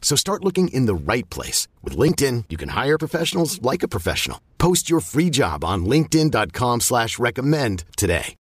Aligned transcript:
So 0.00 0.16
start 0.16 0.42
looking 0.42 0.68
in 0.68 0.86
the 0.86 0.94
right 0.94 1.28
place. 1.28 1.68
With 1.82 1.98
LinkedIn, 1.98 2.44
you 2.48 2.56
can 2.56 2.70
hire 2.70 2.96
professionals 2.96 3.60
like 3.60 3.82
a 3.82 3.88
professional. 3.88 4.40
Post 4.56 4.88
your 4.88 5.00
free 5.00 5.28
job 5.28 5.64
on 5.64 5.84
linkedin.com 5.84 6.80
slash 6.80 7.18
recommend 7.18 7.84
today. 7.98 8.36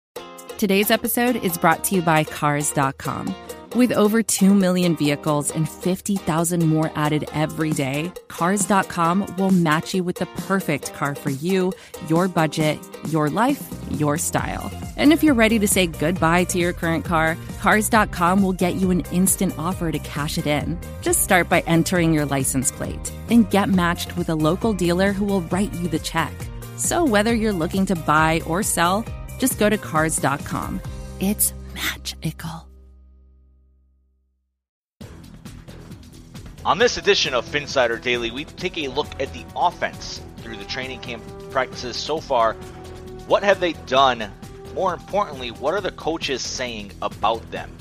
Today's 0.58 0.92
episode 0.92 1.36
is 1.44 1.58
brought 1.58 1.84
to 1.86 1.96
you 1.96 2.02
by 2.02 2.24
Cars.com. 2.24 3.36
With 3.76 3.92
over 3.92 4.22
2 4.22 4.54
million 4.54 4.96
vehicles 4.96 5.50
and 5.50 5.68
50,000 5.68 6.66
more 6.66 6.92
added 6.96 7.28
every 7.34 7.72
day, 7.72 8.14
Cars.com 8.28 9.34
will 9.38 9.50
match 9.50 9.96
you 9.96 10.04
with 10.04 10.18
the 10.18 10.28
perfect 10.48 10.94
car 10.94 11.16
for 11.16 11.32
you, 11.32 11.74
your 12.08 12.28
budget, 12.28 12.80
your 13.10 13.30
life, 13.30 13.68
your 13.92 14.18
style. 14.18 14.72
And 14.96 15.12
if 15.12 15.24
you're 15.24 15.34
ready 15.34 15.60
to 15.60 15.68
say 15.68 15.88
goodbye 15.88 16.44
to 16.46 16.58
your 16.58 16.74
current 16.74 17.04
car, 17.04 17.38
Cars.com 17.60 18.44
will 18.44 18.54
get 18.54 18.76
you 18.76 18.92
an 18.92 19.02
instant 19.12 19.56
offer 19.58 19.92
to 19.92 20.00
cash 20.00 20.38
it 20.38 20.46
in. 20.46 20.80
Just 21.02 21.22
start 21.22 21.50
by 21.50 21.62
entering 21.62 22.14
your 22.14 22.26
license 22.26 22.72
plate 22.72 23.12
and 23.30 23.50
get 23.50 23.70
matched 23.70 24.16
with 24.18 24.30
a 24.30 24.36
local 24.36 24.74
dealer 24.74 25.12
who 25.12 25.26
will 25.26 25.42
write 25.44 25.74
you 25.74 25.88
the 25.88 26.00
check. 26.00 26.34
So 26.78 27.04
whether 27.06 27.34
you're 27.34 27.54
looking 27.54 27.86
to 27.88 27.96
buy 27.96 28.42
or 28.46 28.62
sell, 28.64 29.06
just 29.40 29.58
go 29.60 29.70
to 29.70 29.78
Cars.com. 29.78 30.82
It's 31.20 31.54
magical. 31.74 32.68
On 36.66 36.78
this 36.78 36.98
edition 36.98 37.34
of 37.34 37.46
Phinsider 37.46 38.02
Daily, 38.02 38.32
we 38.32 38.46
take 38.46 38.78
a 38.78 38.88
look 38.88 39.08
at 39.20 39.34
the 39.34 39.44
offense 39.54 40.22
through 40.38 40.56
the 40.56 40.64
training 40.64 41.02
camp 41.02 41.22
practices 41.52 41.98
so 41.98 42.22
far. 42.22 42.54
What 43.28 43.44
have 43.44 43.60
they 43.60 43.74
done? 43.74 44.32
More 44.74 44.94
importantly, 44.94 45.52
what 45.52 45.76
are 45.76 45.82
the 45.82 45.92
coaches 45.92 46.42
saying 46.42 46.94
about 47.02 47.50
them? 47.52 47.72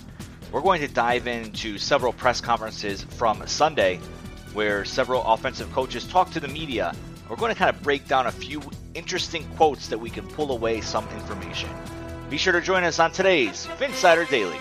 We're 0.51 0.61
going 0.61 0.83
to 0.83 0.89
dive 0.89 1.27
into 1.27 1.79
several 1.79 2.13
press 2.13 2.43
conferences 2.43 3.03
from 3.03 3.47
Sunday 3.47 3.99
where 4.53 4.85
several 4.85 5.23
offensive 5.25 5.73
coaches 5.73 6.07
talk 6.07 6.31
to 6.33 6.41
the 6.41 6.49
media. 6.49 6.95
We're 7.31 7.37
going 7.37 7.53
to 7.53 7.59
kind 7.59 7.75
of 7.75 7.83
break 7.83 8.07
down 8.07 8.27
a 8.27 8.33
few 8.33 8.61
interesting 8.93 9.47
quotes 9.57 9.89
that 9.89 9.99
we 9.99 10.11
can 10.11 10.27
pull 10.29 10.53
away 10.53 10.83
some 10.83 11.09
information. 11.15 11.71
Be 12.29 12.37
sure 12.37 12.53
to 12.53 12.61
join 12.61 12.85
us 12.85 12.99
on 12.99 13.11
today's 13.11 13.67
Phinsider 13.79 14.29
Daily. 14.29 14.59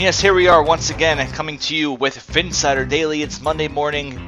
And 0.00 0.04
yes, 0.06 0.18
here 0.18 0.32
we 0.32 0.48
are 0.48 0.62
once 0.62 0.88
again 0.88 1.30
coming 1.32 1.58
to 1.58 1.76
you 1.76 1.92
with 1.92 2.16
Phinsider 2.16 2.88
Daily. 2.88 3.20
It's 3.20 3.42
Monday 3.42 3.68
morning. 3.68 4.18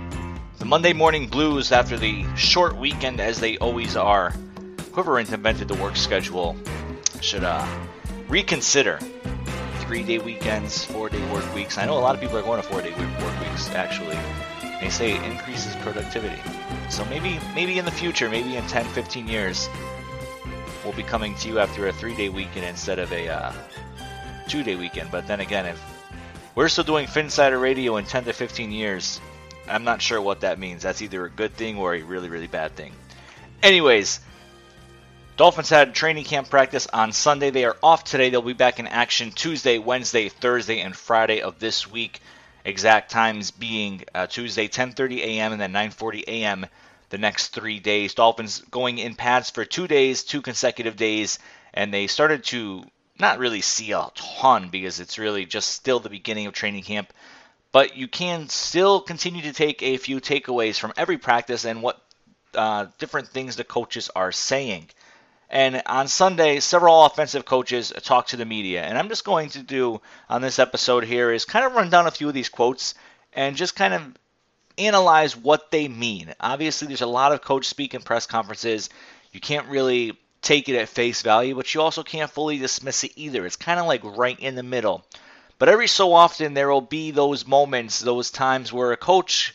The 0.59 0.67
Monday 0.67 0.93
morning 0.93 1.29
blues 1.29 1.73
after 1.73 1.97
the 1.97 2.27
short 2.37 2.77
weekend, 2.77 3.21
as 3.21 3.41
they 3.41 3.57
always 3.57 3.97
are. 3.97 4.35
Whoever 4.93 5.19
invented 5.19 5.69
the 5.69 5.75
work 5.77 5.97
schedule 5.97 6.59
should 7.23 7.43
uh, 7.43 7.67
reconsider 8.29 8.99
three 9.79 10.03
day 10.03 10.19
weekends, 10.19 10.85
four 10.85 11.09
day 11.09 11.33
work 11.33 11.55
weeks. 11.55 11.79
I 11.79 11.87
know 11.87 11.97
a 11.97 12.05
lot 12.05 12.15
of 12.15 12.21
people 12.21 12.37
are 12.37 12.43
going 12.43 12.61
to 12.61 12.69
four 12.69 12.83
day 12.83 12.91
work 12.91 13.41
weeks, 13.41 13.71
actually. 13.71 14.19
They 14.79 14.91
say 14.91 15.17
it 15.17 15.23
increases 15.23 15.75
productivity. 15.77 16.43
So 16.91 17.03
maybe, 17.07 17.41
maybe 17.55 17.79
in 17.79 17.87
the 17.87 17.93
future, 17.93 18.29
maybe 18.29 18.57
in 18.57 18.67
10, 18.67 18.85
15 18.85 19.27
years, 19.27 19.71
we'll 20.85 20.93
be 20.93 21.03
coming 21.03 21.35
to 21.37 21.49
you 21.49 21.61
after 21.61 21.89
a 21.89 21.95
three 21.95 22.15
day 22.15 22.29
weekend 22.29 22.67
instead 22.67 22.99
of 22.99 23.11
a 23.11 23.31
uh, 23.31 23.53
two 24.53 24.63
day 24.63 24.77
weekend. 24.77 25.11
But 25.11 25.27
then 25.27 25.41
again, 25.41 25.65
if 25.65 25.83
we're 26.55 26.69
still 26.69 26.85
doing 26.85 27.07
Phinsider 27.07 27.59
Radio 27.59 27.97
in 27.97 28.05
10 28.05 28.25
to 28.25 28.35
15 28.35 28.71
years, 28.71 29.19
I'm 29.67 29.83
not 29.83 30.03
sure 30.03 30.21
what 30.21 30.41
that 30.41 30.59
means. 30.59 30.83
That's 30.83 31.01
either 31.01 31.25
a 31.25 31.31
good 31.31 31.55
thing 31.55 31.79
or 31.79 31.95
a 31.95 32.03
really, 32.03 32.29
really 32.29 32.49
bad 32.49 32.77
thing. 32.77 32.93
Anyways, 33.63 34.21
Dolphins 35.39 35.71
had 35.71 35.95
training 35.95 36.25
camp 36.25 36.51
practice 36.51 36.87
on 36.93 37.13
Sunday. 37.13 37.49
They 37.49 37.65
are 37.65 37.79
off 37.83 38.05
today. 38.05 38.29
They'll 38.29 38.43
be 38.43 38.53
back 38.53 38.79
in 38.79 38.87
action 38.87 39.31
Tuesday, 39.31 39.79
Wednesday, 39.79 40.29
Thursday, 40.29 40.81
and 40.81 40.95
Friday 40.95 41.41
of 41.41 41.59
this 41.59 41.91
week. 41.91 42.21
Exact 42.63 43.11
times 43.11 43.53
being 43.53 44.05
uh, 44.15 44.27
Tuesday 44.27 44.69
10:30 44.69 45.21
a.m. 45.21 45.53
and 45.53 45.61
then 45.63 45.73
9:40 45.73 46.25
a.m. 46.29 46.67
the 47.09 47.17
next 47.17 47.49
three 47.49 47.81
days. 47.81 48.13
Dolphins 48.13 48.61
going 48.71 48.99
in 48.99 49.15
pads 49.15 49.49
for 49.49 49.65
two 49.65 49.89
days, 49.89 50.23
two 50.25 50.43
consecutive 50.43 50.97
days, 50.97 51.39
and 51.73 51.93
they 51.93 52.07
started 52.07 52.45
to 52.45 52.85
not 53.23 53.39
really 53.39 53.63
see 53.63 53.93
a 53.93 54.09
ton 54.15 54.69
because 54.69 55.01
it's 55.01 55.19
really 55.19 55.47
just 55.47 55.71
still 55.71 56.01
the 56.01 56.11
beginning 56.11 56.47
of 56.47 56.53
training 56.53 56.83
camp. 56.83 57.13
But 57.71 57.97
you 57.97 58.09
can 58.09 58.49
still 58.51 59.01
continue 59.01 59.43
to 59.43 59.53
take 59.55 59.83
a 59.83 59.97
few 59.97 60.21
takeaways 60.21 60.79
from 60.79 60.93
every 60.97 61.17
practice 61.17 61.65
and 61.65 61.81
what 61.81 62.03
uh, 62.55 62.87
different 62.99 63.29
things 63.29 63.57
the 63.57 63.65
coaches 63.65 64.11
are 64.15 64.33
saying. 64.33 64.91
And 65.49 65.83
on 65.87 66.09
Sunday, 66.09 66.61
several 66.61 67.05
offensive 67.05 67.45
coaches 67.45 67.93
talked 68.03 68.31
to 68.31 68.37
the 68.37 68.45
media. 68.45 68.83
And 68.83 68.99
I'm 68.99 69.09
just 69.09 69.25
going 69.25 69.51
to 69.51 69.63
do 69.63 70.01
on 70.29 70.43
this 70.43 70.59
episode 70.59 71.05
here 71.05 71.31
is 71.31 71.45
kind 71.45 71.65
of 71.65 71.75
run 71.75 71.91
down 71.91 72.07
a 72.07 72.11
few 72.11 72.29
of 72.29 72.35
these 72.35 72.49
quotes 72.49 72.95
and 73.33 73.57
just 73.57 73.77
kind 73.77 73.95
of 73.95 74.03
analyze 74.79 75.37
what 75.37 75.71
they 75.71 75.89
mean. 75.89 76.35
Obviously, 76.41 76.89
there's 76.89 77.03
a 77.03 77.07
lot 77.07 77.33
of 77.33 77.43
coach 77.43 77.67
speak 77.67 77.95
in 77.95 78.03
press 78.03 78.27
conferences. 78.27 78.91
You 79.33 79.41
can't 79.41 79.69
really 79.69 80.19
take 80.43 80.69
it 80.69 80.77
at 80.77 80.89
face 80.89 81.23
value, 81.23 81.55
but 81.55 81.73
you 81.73 81.81
also 81.81 82.03
can't 82.03 82.31
fully 82.31 82.59
dismiss 82.59 83.05
it 83.05 83.13
either. 83.17 83.47
It's 83.47 83.57
kind 83.57 83.81
of 83.81 83.87
like 83.87 84.03
right 84.05 84.39
in 84.39 84.57
the 84.57 84.63
middle. 84.63 85.05
But 85.59 85.69
every 85.69 85.87
so 85.87 86.13
often, 86.13 86.55
there 86.55 86.69
will 86.69 86.81
be 86.81 87.13
those 87.13 87.47
moments, 87.47 88.01
those 88.01 88.33
times 88.33 88.73
where 88.73 88.91
a 88.91 88.97
coach 88.97 89.55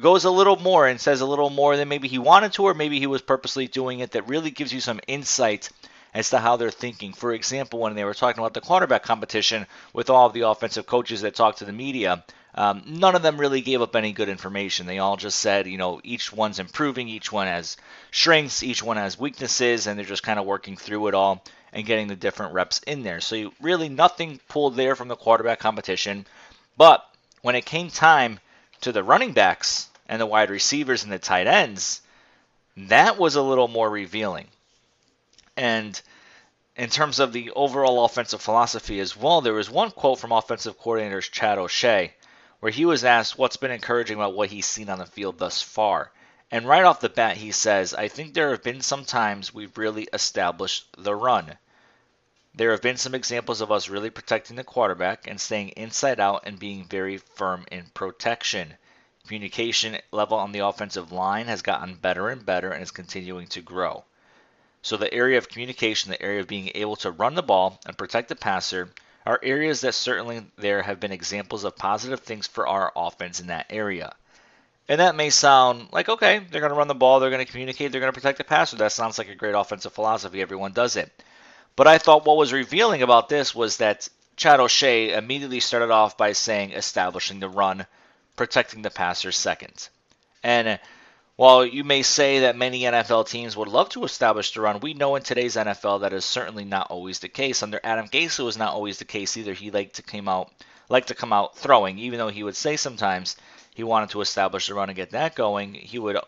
goes 0.00 0.24
a 0.24 0.30
little 0.30 0.56
more 0.56 0.86
and 0.86 1.00
says 1.00 1.20
a 1.20 1.26
little 1.26 1.50
more 1.50 1.76
than 1.76 1.88
maybe 1.88 2.08
he 2.08 2.18
wanted 2.18 2.52
to, 2.54 2.64
or 2.64 2.74
maybe 2.74 2.98
he 2.98 3.06
was 3.06 3.22
purposely 3.22 3.68
doing 3.68 4.00
it, 4.00 4.10
that 4.10 4.28
really 4.28 4.50
gives 4.50 4.72
you 4.72 4.80
some 4.80 5.00
insight 5.06 5.70
as 6.12 6.30
to 6.30 6.38
how 6.38 6.56
they're 6.56 6.70
thinking. 6.70 7.12
For 7.12 7.32
example, 7.32 7.78
when 7.78 7.94
they 7.94 8.04
were 8.04 8.14
talking 8.14 8.40
about 8.40 8.54
the 8.54 8.60
quarterback 8.60 9.04
competition 9.04 9.66
with 9.92 10.10
all 10.10 10.26
of 10.26 10.32
the 10.32 10.48
offensive 10.48 10.86
coaches 10.86 11.20
that 11.20 11.34
talked 11.34 11.58
to 11.58 11.64
the 11.64 11.72
media, 11.72 12.24
um, 12.56 12.82
none 12.86 13.14
of 13.14 13.22
them 13.22 13.38
really 13.38 13.60
gave 13.60 13.82
up 13.82 13.94
any 13.94 14.12
good 14.12 14.30
information. 14.30 14.86
They 14.86 14.98
all 14.98 15.18
just 15.18 15.38
said, 15.38 15.66
you 15.66 15.76
know, 15.76 16.00
each 16.02 16.32
one's 16.32 16.58
improving, 16.58 17.06
each 17.06 17.30
one 17.30 17.46
has 17.46 17.76
strengths, 18.10 18.62
each 18.62 18.82
one 18.82 18.96
has 18.96 19.18
weaknesses, 19.18 19.86
and 19.86 19.98
they're 19.98 20.06
just 20.06 20.22
kind 20.22 20.38
of 20.38 20.46
working 20.46 20.76
through 20.76 21.08
it 21.08 21.14
all 21.14 21.44
and 21.74 21.84
getting 21.84 22.08
the 22.08 22.16
different 22.16 22.54
reps 22.54 22.80
in 22.86 23.02
there. 23.02 23.20
So 23.20 23.36
you, 23.36 23.52
really 23.60 23.90
nothing 23.90 24.40
pulled 24.48 24.74
there 24.74 24.96
from 24.96 25.08
the 25.08 25.16
quarterback 25.16 25.58
competition. 25.58 26.26
But 26.78 27.04
when 27.42 27.56
it 27.56 27.66
came 27.66 27.90
time 27.90 28.40
to 28.80 28.92
the 28.92 29.04
running 29.04 29.32
backs 29.32 29.88
and 30.08 30.18
the 30.18 30.26
wide 30.26 30.48
receivers 30.48 31.04
and 31.04 31.12
the 31.12 31.18
tight 31.18 31.46
ends, 31.46 32.00
that 32.76 33.18
was 33.18 33.34
a 33.34 33.42
little 33.42 33.68
more 33.68 33.90
revealing. 33.90 34.46
And 35.58 36.00
in 36.74 36.88
terms 36.88 37.18
of 37.18 37.34
the 37.34 37.50
overall 37.50 38.06
offensive 38.06 38.40
philosophy 38.40 38.98
as 39.00 39.14
well, 39.14 39.42
there 39.42 39.52
was 39.52 39.68
one 39.68 39.90
quote 39.90 40.18
from 40.18 40.32
offensive 40.32 40.78
coordinator 40.78 41.20
Chad 41.20 41.58
O'Shea 41.58 42.14
where 42.60 42.72
he 42.72 42.84
was 42.84 43.04
asked 43.04 43.38
what's 43.38 43.56
been 43.56 43.70
encouraging 43.70 44.16
about 44.16 44.34
what 44.34 44.50
he's 44.50 44.66
seen 44.66 44.88
on 44.88 44.98
the 44.98 45.06
field 45.06 45.38
thus 45.38 45.62
far. 45.62 46.10
And 46.50 46.66
right 46.66 46.84
off 46.84 47.00
the 47.00 47.08
bat, 47.08 47.36
he 47.36 47.52
says, 47.52 47.92
I 47.92 48.08
think 48.08 48.32
there 48.32 48.50
have 48.50 48.62
been 48.62 48.80
some 48.80 49.04
times 49.04 49.52
we've 49.52 49.76
really 49.76 50.08
established 50.12 50.86
the 50.96 51.14
run. 51.14 51.58
There 52.54 52.70
have 52.70 52.80
been 52.80 52.96
some 52.96 53.14
examples 53.14 53.60
of 53.60 53.70
us 53.70 53.88
really 53.88 54.10
protecting 54.10 54.56
the 54.56 54.64
quarterback 54.64 55.26
and 55.26 55.40
staying 55.40 55.70
inside 55.70 56.20
out 56.20 56.44
and 56.46 56.58
being 56.58 56.86
very 56.86 57.18
firm 57.18 57.66
in 57.70 57.90
protection. 57.92 58.78
Communication 59.26 59.98
level 60.12 60.38
on 60.38 60.52
the 60.52 60.60
offensive 60.60 61.12
line 61.12 61.48
has 61.48 61.62
gotten 61.62 61.96
better 61.96 62.30
and 62.30 62.46
better 62.46 62.70
and 62.70 62.82
is 62.82 62.92
continuing 62.92 63.48
to 63.48 63.60
grow. 63.60 64.04
So, 64.80 64.96
the 64.96 65.12
area 65.12 65.36
of 65.36 65.48
communication, 65.48 66.10
the 66.10 66.22
area 66.22 66.40
of 66.40 66.46
being 66.46 66.70
able 66.74 66.96
to 66.96 67.10
run 67.10 67.34
the 67.34 67.42
ball 67.42 67.80
and 67.84 67.98
protect 67.98 68.28
the 68.28 68.36
passer, 68.36 68.88
are 69.26 69.40
areas 69.42 69.80
that 69.80 69.94
certainly 69.94 70.46
there 70.56 70.82
have 70.82 71.00
been 71.00 71.10
examples 71.12 71.64
of 71.64 71.76
positive 71.76 72.20
things 72.20 72.46
for 72.46 72.66
our 72.66 72.92
offense 72.94 73.40
in 73.40 73.48
that 73.48 73.66
area. 73.70 74.14
And 74.88 75.00
that 75.00 75.16
may 75.16 75.30
sound 75.30 75.88
like, 75.92 76.08
okay, 76.08 76.38
they're 76.38 76.60
going 76.60 76.72
to 76.72 76.78
run 76.78 76.86
the 76.86 76.94
ball, 76.94 77.18
they're 77.18 77.30
going 77.30 77.44
to 77.44 77.50
communicate, 77.50 77.90
they're 77.90 78.00
going 78.00 78.12
to 78.12 78.18
protect 78.18 78.38
the 78.38 78.44
passer. 78.44 78.76
That 78.76 78.92
sounds 78.92 79.18
like 79.18 79.28
a 79.28 79.34
great 79.34 79.56
offensive 79.56 79.92
philosophy. 79.92 80.40
Everyone 80.40 80.72
does 80.72 80.94
it. 80.94 81.10
But 81.74 81.88
I 81.88 81.98
thought 81.98 82.24
what 82.24 82.36
was 82.36 82.52
revealing 82.52 83.02
about 83.02 83.28
this 83.28 83.52
was 83.52 83.78
that 83.78 84.08
Chad 84.36 84.60
O'Shea 84.60 85.12
immediately 85.14 85.60
started 85.60 85.90
off 85.90 86.16
by 86.16 86.32
saying 86.32 86.70
establishing 86.70 87.40
the 87.40 87.48
run, 87.48 87.84
protecting 88.36 88.82
the 88.82 88.90
passer 88.90 89.32
second. 89.32 89.88
And 90.44 90.78
while 91.36 91.66
you 91.66 91.84
may 91.84 92.02
say 92.02 92.40
that 92.40 92.56
many 92.56 92.80
NFL 92.82 93.28
teams 93.28 93.56
would 93.56 93.68
love 93.68 93.90
to 93.90 94.04
establish 94.04 94.52
the 94.52 94.62
run, 94.62 94.80
we 94.80 94.94
know 94.94 95.16
in 95.16 95.22
today's 95.22 95.56
NFL 95.56 96.00
that 96.00 96.14
is 96.14 96.24
certainly 96.24 96.64
not 96.64 96.90
always 96.90 97.18
the 97.18 97.28
case. 97.28 97.62
Under 97.62 97.78
Adam 97.84 98.08
Gase, 98.08 98.38
it 98.38 98.42
was 98.42 98.56
not 98.56 98.72
always 98.72 98.98
the 98.98 99.04
case 99.04 99.36
either. 99.36 99.52
He 99.52 99.70
liked 99.70 99.96
to 99.96 100.02
come 100.02 100.28
out, 100.28 100.50
liked 100.88 101.08
to 101.08 101.14
come 101.14 101.34
out 101.34 101.56
throwing, 101.56 101.98
even 101.98 102.18
though 102.18 102.28
he 102.28 102.42
would 102.42 102.56
say 102.56 102.76
sometimes 102.76 103.36
he 103.74 103.84
wanted 103.84 104.08
to 104.10 104.22
establish 104.22 104.66
the 104.66 104.74
run 104.74 104.88
and 104.88 104.96
get 104.96 105.10
that 105.10 105.34
going. 105.34 105.74
He 105.74 105.98
would 105.98 106.18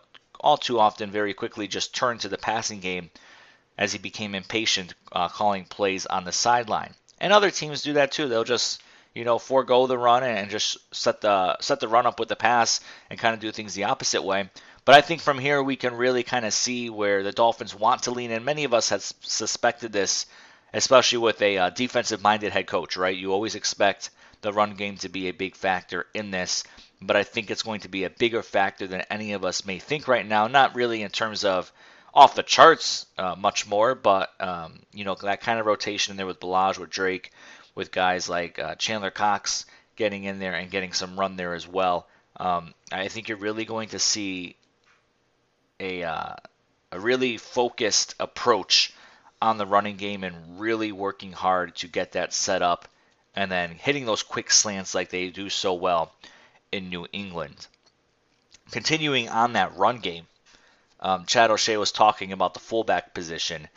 all 0.41 0.59
too 0.59 0.79
often 0.79 1.11
very 1.11 1.33
quickly 1.33 1.67
just 1.67 1.95
turn 1.95 2.19
to 2.19 2.29
the 2.29 2.39
passing 2.39 2.81
game 2.81 3.11
as 3.79 3.93
he 3.93 3.99
became 3.99 4.35
impatient 4.35 4.93
uh, 5.13 5.29
calling 5.29 5.65
plays 5.65 6.05
on 6.05 6.25
the 6.25 6.33
sideline. 6.33 6.95
And 7.19 7.33
other 7.33 7.51
teams 7.51 7.81
do 7.81 7.95
that 7.95 8.13
too. 8.13 8.29
They'll 8.29 8.45
just 8.45 8.83
you 9.15 9.25
know 9.25 9.39
forego 9.39 9.87
the 9.87 9.97
run 9.97 10.23
and 10.23 10.51
just 10.51 10.77
set 10.95 11.23
the 11.23 11.57
set 11.61 11.81
the 11.81 11.89
run 11.89 12.07
up 12.07 12.21
with 12.21 12.29
the 12.29 12.37
pass 12.37 12.81
and 13.09 13.19
kind 13.19 13.35
of 13.35 13.41
do 13.41 13.51
things 13.51 13.73
the 13.73 13.85
opposite 13.85 14.23
way. 14.23 14.51
But 14.89 14.97
I 14.97 15.03
think 15.03 15.21
from 15.21 15.39
here 15.39 15.63
we 15.63 15.77
can 15.77 15.99
really 15.99 16.23
kind 16.23 16.47
of 16.47 16.55
see 16.55 16.89
where 16.89 17.23
the 17.23 17.31
Dolphins 17.31 17.75
want 17.75 18.05
to 18.05 18.11
lean 18.11 18.31
in. 18.31 18.43
Many 18.43 18.65
of 18.65 18.73
us 18.73 18.89
have 18.89 19.03
suspected 19.03 19.93
this, 19.93 20.25
especially 20.73 21.19
with 21.19 21.43
a 21.43 21.59
uh, 21.59 21.69
defensive 21.69 22.23
minded 22.23 22.55
head 22.55 22.67
coach, 22.67 22.97
right? 22.97 23.15
You 23.15 23.35
always 23.35 23.55
expect 23.55 24.09
the 24.41 24.51
run 24.51 24.77
game 24.77 24.97
to 24.97 25.11
be 25.11 25.29
a 25.29 25.35
big 25.35 25.57
factor 25.57 26.07
in 26.15 26.31
this, 26.31 26.65
but 27.03 27.17
I 27.17 27.25
think 27.25 27.51
it's 27.51 27.65
going 27.65 27.81
to 27.81 27.91
be 27.91 28.05
a 28.05 28.09
bigger 28.09 28.43
factor 28.43 28.87
than 28.87 29.03
any 29.11 29.35
of 29.35 29.45
us 29.45 29.67
may 29.67 29.79
think 29.79 30.09
right 30.09 30.27
now. 30.27 30.47
Not 30.47 30.75
really 30.75 31.03
in 31.03 31.11
terms 31.11 31.45
of 31.45 31.71
off 32.15 32.35
the 32.35 32.43
charts 32.43 33.05
uh, 33.19 33.35
much 33.37 33.67
more, 33.67 33.95
but 33.95 34.31
um, 34.41 34.79
you 34.95 35.05
know 35.05 35.17
that 35.17 35.43
kind 35.43 35.61
of 35.61 35.67
rotation 35.67 36.13
in 36.13 36.17
there 36.17 36.25
with 36.25 36.41
Ballage, 36.41 36.79
with 36.79 36.89
Drake, 36.89 37.31
with 37.75 37.93
guys 37.93 38.31
like 38.31 38.59
uh, 38.59 38.75
Chandler 38.77 39.11
Cox 39.11 39.67
getting 39.97 40.25
in 40.25 40.39
there 40.39 40.55
and 40.55 40.71
getting 40.71 40.95
some 40.95 41.21
run 41.21 41.37
there 41.37 41.53
as 41.53 41.69
well. 41.69 42.09
Um, 42.39 42.73
I 42.91 43.09
think 43.09 43.29
you're 43.29 43.37
really 43.37 43.67
going 43.67 43.89
to 43.91 43.99
see 43.99 44.57
a 45.81 46.03
uh, 46.03 46.35
a 46.93 47.01
really 47.01 47.37
focused 47.37 48.15
approach 48.19 48.93
on 49.41 49.59
the 49.59 49.67
running 49.67 49.97
game 49.97 50.25
and 50.25 50.59
really 50.59 50.93
working 50.93 51.33
hard 51.33 51.75
to 51.77 51.87
get 51.87 52.13
that 52.13 52.33
set 52.33 52.63
up 52.63 52.89
and 53.37 53.51
then 53.51 53.71
hitting 53.71 54.05
those 54.05 54.23
quick 54.23 54.51
slants 54.51 54.95
like 54.95 55.11
they 55.11 55.31
do 55.31 55.49
so 55.49 55.75
well 55.75 56.13
in 56.73 56.89
New 56.89 57.07
England. 57.13 57.67
Continuing 58.71 59.29
on 59.29 59.53
that 59.53 59.77
run 59.77 59.99
game, 59.99 60.27
um, 61.01 61.25
Chad 61.27 61.51
O'Shea 61.51 61.77
was 61.77 61.93
talking 61.93 62.33
about 62.33 62.55
the 62.55 62.61
fullback 62.61 63.15
position 63.15 63.69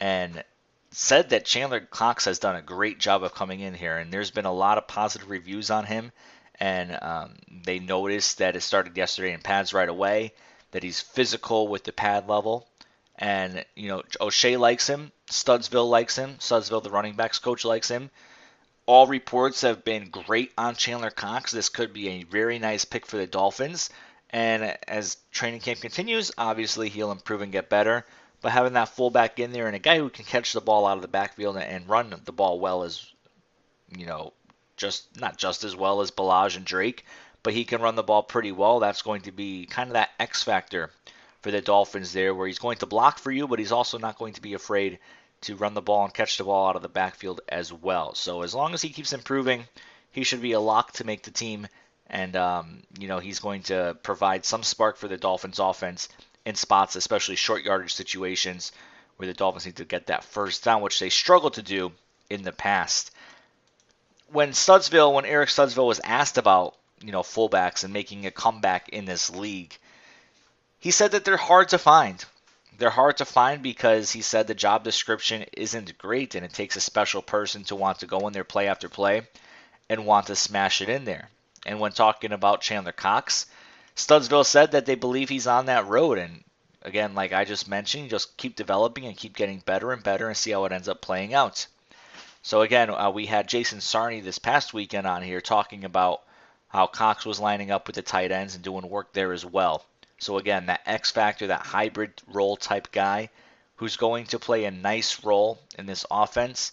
and 0.00 0.42
said 0.90 1.30
that 1.30 1.44
Chandler 1.44 1.80
Cox 1.80 2.24
has 2.24 2.38
done 2.38 2.56
a 2.56 2.62
great 2.62 2.98
job 2.98 3.22
of 3.22 3.34
coming 3.34 3.60
in 3.60 3.74
here, 3.74 3.96
and 3.96 4.12
there's 4.12 4.30
been 4.30 4.44
a 4.44 4.52
lot 4.52 4.78
of 4.78 4.88
positive 4.88 5.30
reviews 5.30 5.70
on 5.70 5.84
him. 5.84 6.12
And 6.60 6.96
um, 7.02 7.34
they 7.64 7.80
noticed 7.80 8.38
that 8.38 8.54
it 8.54 8.60
started 8.60 8.96
yesterday 8.96 9.32
in 9.32 9.40
pads 9.40 9.74
right 9.74 9.88
away 9.88 10.32
that 10.74 10.82
he's 10.82 11.00
physical 11.00 11.68
with 11.68 11.84
the 11.84 11.92
pad 11.92 12.28
level. 12.28 12.66
And, 13.16 13.64
you 13.76 13.88
know, 13.88 14.02
O'Shea 14.20 14.56
likes 14.56 14.88
him. 14.88 15.12
Studesville 15.30 15.88
likes 15.88 16.16
him. 16.16 16.34
Studesville, 16.40 16.82
the 16.82 16.90
running 16.90 17.14
backs 17.14 17.38
coach, 17.38 17.64
likes 17.64 17.88
him. 17.88 18.10
All 18.84 19.06
reports 19.06 19.60
have 19.60 19.84
been 19.84 20.10
great 20.10 20.52
on 20.58 20.74
Chandler 20.74 21.10
Cox. 21.10 21.52
This 21.52 21.68
could 21.68 21.92
be 21.92 22.08
a 22.08 22.24
very 22.24 22.58
nice 22.58 22.84
pick 22.84 23.06
for 23.06 23.16
the 23.16 23.26
Dolphins. 23.28 23.88
And 24.30 24.76
as 24.88 25.16
training 25.30 25.60
camp 25.60 25.80
continues, 25.80 26.32
obviously 26.36 26.88
he'll 26.88 27.12
improve 27.12 27.40
and 27.40 27.52
get 27.52 27.70
better. 27.70 28.04
But 28.40 28.50
having 28.50 28.72
that 28.72 28.88
fullback 28.88 29.38
in 29.38 29.52
there 29.52 29.68
and 29.68 29.76
a 29.76 29.78
guy 29.78 29.98
who 29.98 30.10
can 30.10 30.24
catch 30.24 30.52
the 30.52 30.60
ball 30.60 30.88
out 30.88 30.96
of 30.96 31.02
the 31.02 31.08
backfield 31.08 31.56
and 31.56 31.88
run 31.88 32.12
the 32.24 32.32
ball 32.32 32.58
well 32.58 32.82
is, 32.82 33.14
you 33.96 34.06
know, 34.06 34.32
just 34.76 35.20
not 35.20 35.38
just 35.38 35.62
as 35.62 35.76
well 35.76 36.00
as 36.00 36.10
Ballage 36.10 36.56
and 36.56 36.64
Drake, 36.64 37.04
but 37.44 37.52
he 37.52 37.64
can 37.64 37.80
run 37.80 37.94
the 37.94 38.02
ball 38.02 38.24
pretty 38.24 38.50
well. 38.50 38.80
That's 38.80 39.02
going 39.02 39.20
to 39.22 39.32
be 39.32 39.66
kind 39.66 39.90
of 39.90 39.92
that 39.92 40.10
X 40.18 40.42
factor 40.42 40.90
for 41.42 41.52
the 41.52 41.60
Dolphins 41.60 42.12
there, 42.12 42.34
where 42.34 42.48
he's 42.48 42.58
going 42.58 42.78
to 42.78 42.86
block 42.86 43.18
for 43.18 43.30
you, 43.30 43.46
but 43.46 43.60
he's 43.60 43.70
also 43.70 43.98
not 43.98 44.18
going 44.18 44.32
to 44.32 44.42
be 44.42 44.54
afraid 44.54 44.98
to 45.42 45.54
run 45.54 45.74
the 45.74 45.82
ball 45.82 46.04
and 46.04 46.14
catch 46.14 46.38
the 46.38 46.44
ball 46.44 46.68
out 46.68 46.76
of 46.76 46.82
the 46.82 46.88
backfield 46.88 47.42
as 47.48 47.70
well. 47.70 48.14
So 48.14 48.42
as 48.42 48.54
long 48.54 48.72
as 48.72 48.80
he 48.80 48.88
keeps 48.88 49.12
improving, 49.12 49.64
he 50.10 50.24
should 50.24 50.40
be 50.40 50.52
a 50.52 50.60
lock 50.60 50.92
to 50.92 51.04
make 51.04 51.22
the 51.22 51.30
team. 51.30 51.68
And, 52.08 52.34
um, 52.34 52.82
you 52.98 53.08
know, 53.08 53.18
he's 53.18 53.40
going 53.40 53.62
to 53.64 53.96
provide 54.02 54.46
some 54.46 54.62
spark 54.62 54.96
for 54.96 55.06
the 55.06 55.18
Dolphins 55.18 55.58
offense 55.58 56.08
in 56.46 56.54
spots, 56.54 56.96
especially 56.96 57.36
short 57.36 57.62
yardage 57.62 57.92
situations 57.92 58.72
where 59.16 59.26
the 59.26 59.34
Dolphins 59.34 59.66
need 59.66 59.76
to 59.76 59.84
get 59.84 60.06
that 60.06 60.24
first 60.24 60.64
down, 60.64 60.80
which 60.80 60.98
they 60.98 61.10
struggled 61.10 61.54
to 61.54 61.62
do 61.62 61.92
in 62.30 62.42
the 62.42 62.52
past. 62.52 63.10
When 64.28 64.52
Studesville, 64.52 65.12
when 65.12 65.26
Eric 65.26 65.50
Studesville 65.50 65.86
was 65.86 66.00
asked 66.02 66.38
about 66.38 66.74
you 67.04 67.12
know 67.12 67.22
fullbacks 67.22 67.84
and 67.84 67.92
making 67.92 68.26
a 68.26 68.30
comeback 68.30 68.88
in 68.88 69.04
this 69.04 69.30
league. 69.30 69.76
He 70.78 70.90
said 70.90 71.12
that 71.12 71.24
they're 71.24 71.36
hard 71.36 71.70
to 71.70 71.78
find. 71.78 72.24
They're 72.76 72.90
hard 72.90 73.18
to 73.18 73.24
find 73.24 73.62
because 73.62 74.10
he 74.10 74.22
said 74.22 74.46
the 74.46 74.54
job 74.54 74.82
description 74.82 75.44
isn't 75.52 75.96
great 75.96 76.34
and 76.34 76.44
it 76.44 76.52
takes 76.52 76.76
a 76.76 76.80
special 76.80 77.22
person 77.22 77.64
to 77.64 77.76
want 77.76 78.00
to 78.00 78.06
go 78.06 78.26
in 78.26 78.32
there 78.32 78.44
play 78.44 78.68
after 78.68 78.88
play 78.88 79.22
and 79.88 80.06
want 80.06 80.26
to 80.26 80.36
smash 80.36 80.82
it 80.82 80.88
in 80.88 81.04
there. 81.04 81.28
And 81.66 81.78
when 81.78 81.92
talking 81.92 82.32
about 82.32 82.60
Chandler 82.62 82.92
Cox, 82.92 83.46
Studesville 83.96 84.44
said 84.44 84.72
that 84.72 84.86
they 84.86 84.96
believe 84.96 85.28
he's 85.28 85.46
on 85.46 85.66
that 85.66 85.86
road. 85.86 86.18
And 86.18 86.42
again, 86.82 87.14
like 87.14 87.32
I 87.32 87.44
just 87.44 87.68
mentioned, 87.68 88.10
just 88.10 88.36
keep 88.36 88.56
developing 88.56 89.06
and 89.06 89.16
keep 89.16 89.36
getting 89.36 89.60
better 89.60 89.92
and 89.92 90.02
better 90.02 90.28
and 90.28 90.36
see 90.36 90.50
how 90.50 90.64
it 90.64 90.72
ends 90.72 90.88
up 90.88 91.00
playing 91.00 91.32
out. 91.32 91.66
So 92.42 92.60
again, 92.60 92.90
uh, 92.90 93.10
we 93.10 93.26
had 93.26 93.48
Jason 93.48 93.78
Sarney 93.78 94.22
this 94.22 94.38
past 94.38 94.74
weekend 94.74 95.06
on 95.06 95.22
here 95.22 95.40
talking 95.40 95.84
about 95.84 96.22
how 96.74 96.88
Cox 96.88 97.24
was 97.24 97.38
lining 97.38 97.70
up 97.70 97.86
with 97.86 97.94
the 97.94 98.02
tight 98.02 98.32
ends 98.32 98.56
and 98.56 98.64
doing 98.64 98.88
work 98.88 99.12
there 99.12 99.32
as 99.32 99.46
well. 99.46 99.84
So 100.18 100.38
again, 100.38 100.66
that 100.66 100.80
X 100.86 101.12
factor, 101.12 101.46
that 101.46 101.64
hybrid 101.64 102.20
role 102.26 102.56
type 102.56 102.90
guy 102.90 103.30
who's 103.76 103.96
going 103.96 104.26
to 104.26 104.40
play 104.40 104.64
a 104.64 104.72
nice 104.72 105.22
role 105.22 105.60
in 105.78 105.86
this 105.86 106.04
offense. 106.10 106.72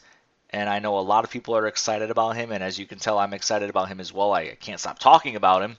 And 0.49 0.67
I 0.67 0.79
know 0.79 0.97
a 0.97 1.01
lot 1.01 1.23
of 1.23 1.29
people 1.29 1.55
are 1.55 1.67
excited 1.67 2.09
about 2.09 2.35
him, 2.35 2.51
and 2.51 2.63
as 2.63 2.79
you 2.79 2.87
can 2.87 2.97
tell, 2.97 3.19
I'm 3.19 3.35
excited 3.35 3.69
about 3.69 3.89
him 3.89 3.99
as 3.99 4.11
well. 4.11 4.33
I 4.33 4.55
can't 4.55 4.79
stop 4.79 4.97
talking 4.97 5.35
about 5.35 5.61
him. 5.61 5.77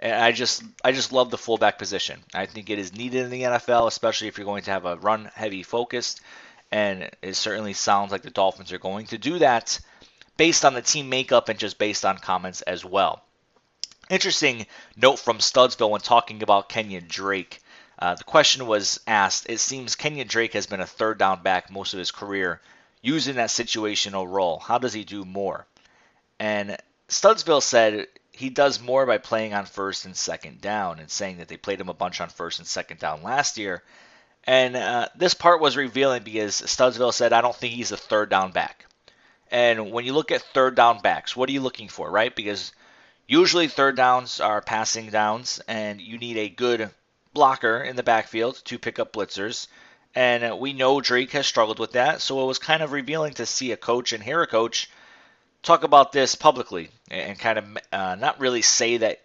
And 0.00 0.14
I 0.14 0.32
just 0.32 0.64
I 0.82 0.90
just 0.90 1.12
love 1.12 1.30
the 1.30 1.38
fullback 1.38 1.78
position. 1.78 2.18
I 2.34 2.46
think 2.46 2.70
it 2.70 2.80
is 2.80 2.92
needed 2.92 3.22
in 3.22 3.30
the 3.30 3.42
NFL, 3.42 3.86
especially 3.86 4.26
if 4.26 4.36
you're 4.36 4.46
going 4.46 4.64
to 4.64 4.72
have 4.72 4.84
a 4.84 4.96
run 4.96 5.30
heavy 5.32 5.62
focus. 5.62 6.16
And 6.72 7.08
it 7.22 7.36
certainly 7.36 7.74
sounds 7.74 8.10
like 8.10 8.22
the 8.22 8.30
Dolphins 8.30 8.72
are 8.72 8.78
going 8.78 9.06
to 9.06 9.18
do 9.18 9.38
that 9.38 9.78
based 10.36 10.64
on 10.64 10.74
the 10.74 10.82
team 10.82 11.08
makeup 11.08 11.48
and 11.48 11.58
just 11.58 11.78
based 11.78 12.04
on 12.04 12.18
comments 12.18 12.62
as 12.62 12.84
well. 12.84 13.22
Interesting 14.10 14.66
note 14.96 15.20
from 15.20 15.38
Studesville 15.38 15.88
when 15.88 16.00
talking 16.00 16.42
about 16.42 16.68
Kenyan 16.68 17.06
Drake. 17.06 17.60
Uh, 17.96 18.16
the 18.16 18.24
question 18.24 18.66
was 18.66 18.98
asked 19.06 19.46
It 19.48 19.60
seems 19.60 19.94
Kenyan 19.94 20.26
Drake 20.26 20.52
has 20.54 20.66
been 20.66 20.80
a 20.80 20.86
third 20.86 21.16
down 21.16 21.44
back 21.44 21.70
most 21.70 21.94
of 21.94 22.00
his 22.00 22.10
career, 22.10 22.60
using 23.02 23.36
that 23.36 23.50
situational 23.50 24.28
role. 24.28 24.58
How 24.58 24.78
does 24.78 24.92
he 24.92 25.04
do 25.04 25.24
more? 25.24 25.64
And 26.40 26.76
Studesville 27.08 27.62
said 27.62 28.08
he 28.32 28.50
does 28.50 28.80
more 28.80 29.06
by 29.06 29.18
playing 29.18 29.54
on 29.54 29.64
first 29.64 30.04
and 30.04 30.16
second 30.16 30.60
down, 30.60 30.98
and 30.98 31.08
saying 31.08 31.38
that 31.38 31.46
they 31.46 31.56
played 31.56 31.80
him 31.80 31.88
a 31.88 31.94
bunch 31.94 32.20
on 32.20 32.30
first 32.30 32.58
and 32.58 32.66
second 32.66 32.98
down 32.98 33.22
last 33.22 33.58
year. 33.58 33.80
And 34.42 34.74
uh, 34.74 35.08
this 35.14 35.34
part 35.34 35.60
was 35.60 35.76
revealing 35.76 36.24
because 36.24 36.60
Studesville 36.62 37.14
said, 37.14 37.32
I 37.32 37.42
don't 37.42 37.54
think 37.54 37.74
he's 37.74 37.92
a 37.92 37.96
third 37.96 38.28
down 38.28 38.50
back. 38.50 38.86
And 39.52 39.92
when 39.92 40.04
you 40.04 40.14
look 40.14 40.32
at 40.32 40.42
third 40.42 40.74
down 40.74 41.00
backs, 41.00 41.36
what 41.36 41.48
are 41.48 41.52
you 41.52 41.60
looking 41.60 41.88
for, 41.88 42.10
right? 42.10 42.34
Because 42.34 42.72
Usually, 43.30 43.68
third 43.68 43.94
downs 43.94 44.40
are 44.40 44.60
passing 44.60 45.08
downs, 45.08 45.60
and 45.68 46.00
you 46.00 46.18
need 46.18 46.36
a 46.36 46.48
good 46.48 46.90
blocker 47.32 47.80
in 47.80 47.94
the 47.94 48.02
backfield 48.02 48.60
to 48.64 48.76
pick 48.76 48.98
up 48.98 49.12
blitzers. 49.12 49.68
And 50.16 50.58
we 50.58 50.72
know 50.72 51.00
Drake 51.00 51.30
has 51.30 51.46
struggled 51.46 51.78
with 51.78 51.92
that, 51.92 52.22
so 52.22 52.42
it 52.42 52.46
was 52.46 52.58
kind 52.58 52.82
of 52.82 52.90
revealing 52.90 53.34
to 53.34 53.46
see 53.46 53.70
a 53.70 53.76
coach 53.76 54.12
and 54.12 54.20
hear 54.20 54.42
a 54.42 54.48
coach 54.48 54.90
talk 55.62 55.84
about 55.84 56.10
this 56.10 56.34
publicly 56.34 56.90
and 57.08 57.38
kind 57.38 57.58
of 57.60 57.78
uh, 57.92 58.16
not 58.16 58.40
really 58.40 58.62
say 58.62 58.96
that 58.96 59.20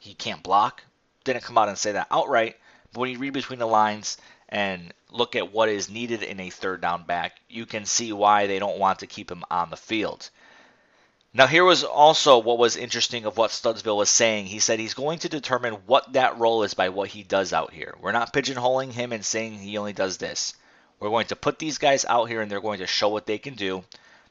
he 0.00 0.12
can't 0.12 0.42
block. 0.42 0.82
Didn't 1.22 1.44
come 1.44 1.56
out 1.56 1.68
and 1.68 1.78
say 1.78 1.92
that 1.92 2.08
outright, 2.10 2.56
but 2.92 2.98
when 2.98 3.10
you 3.12 3.18
read 3.20 3.32
between 3.32 3.60
the 3.60 3.66
lines 3.66 4.16
and 4.48 4.92
look 5.08 5.36
at 5.36 5.52
what 5.52 5.68
is 5.68 5.88
needed 5.88 6.24
in 6.24 6.40
a 6.40 6.50
third 6.50 6.80
down 6.80 7.04
back, 7.04 7.40
you 7.48 7.64
can 7.64 7.86
see 7.86 8.12
why 8.12 8.48
they 8.48 8.58
don't 8.58 8.80
want 8.80 8.98
to 8.98 9.06
keep 9.06 9.30
him 9.30 9.44
on 9.52 9.70
the 9.70 9.76
field. 9.76 10.30
Now, 11.32 11.46
here 11.46 11.64
was 11.64 11.84
also 11.84 12.38
what 12.38 12.58
was 12.58 12.76
interesting 12.76 13.24
of 13.24 13.36
what 13.36 13.52
Studesville 13.52 13.96
was 13.96 14.10
saying. 14.10 14.46
He 14.46 14.58
said 14.58 14.80
he's 14.80 14.94
going 14.94 15.20
to 15.20 15.28
determine 15.28 15.74
what 15.86 16.14
that 16.14 16.38
role 16.38 16.64
is 16.64 16.74
by 16.74 16.88
what 16.88 17.08
he 17.08 17.22
does 17.22 17.52
out 17.52 17.72
here. 17.72 17.94
We're 18.00 18.10
not 18.10 18.32
pigeonholing 18.32 18.90
him 18.90 19.12
and 19.12 19.24
saying 19.24 19.54
he 19.54 19.78
only 19.78 19.92
does 19.92 20.16
this. 20.16 20.54
We're 20.98 21.10
going 21.10 21.28
to 21.28 21.36
put 21.36 21.60
these 21.60 21.78
guys 21.78 22.04
out 22.04 22.24
here 22.24 22.40
and 22.40 22.50
they're 22.50 22.60
going 22.60 22.80
to 22.80 22.86
show 22.88 23.08
what 23.10 23.26
they 23.26 23.38
can 23.38 23.54
do. 23.54 23.84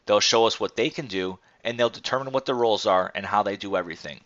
They'll 0.06 0.20
show 0.20 0.46
us 0.46 0.60
what 0.60 0.76
they 0.76 0.90
can 0.90 1.08
do, 1.08 1.40
and 1.64 1.80
they'll 1.80 1.90
determine 1.90 2.34
what 2.34 2.46
the 2.46 2.56
roles 2.56 2.86
are 2.86 3.12
and 3.16 3.26
how 3.26 3.44
they 3.44 3.56
do 3.56 3.78
everything. 3.78 4.20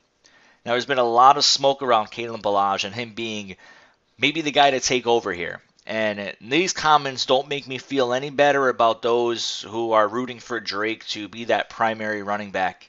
Now, 0.65 0.71
there's 0.71 0.85
been 0.85 0.97
a 0.97 1.03
lot 1.03 1.37
of 1.37 1.45
smoke 1.45 1.81
around 1.81 2.07
Kalen 2.07 2.41
Ballage 2.41 2.85
and 2.85 2.95
him 2.95 3.13
being 3.13 3.55
maybe 4.17 4.41
the 4.41 4.51
guy 4.51 4.71
to 4.71 4.79
take 4.79 5.05
over 5.05 5.31
here. 5.31 5.61
And 5.85 6.33
these 6.39 6.71
comments 6.71 7.25
don't 7.25 7.49
make 7.49 7.67
me 7.67 7.77
feel 7.77 8.13
any 8.13 8.29
better 8.29 8.69
about 8.69 9.01
those 9.01 9.61
who 9.61 9.91
are 9.91 10.07
rooting 10.07 10.39
for 10.39 10.59
Drake 10.59 11.05
to 11.07 11.27
be 11.27 11.45
that 11.45 11.69
primary 11.69 12.23
running 12.23 12.51
back. 12.51 12.87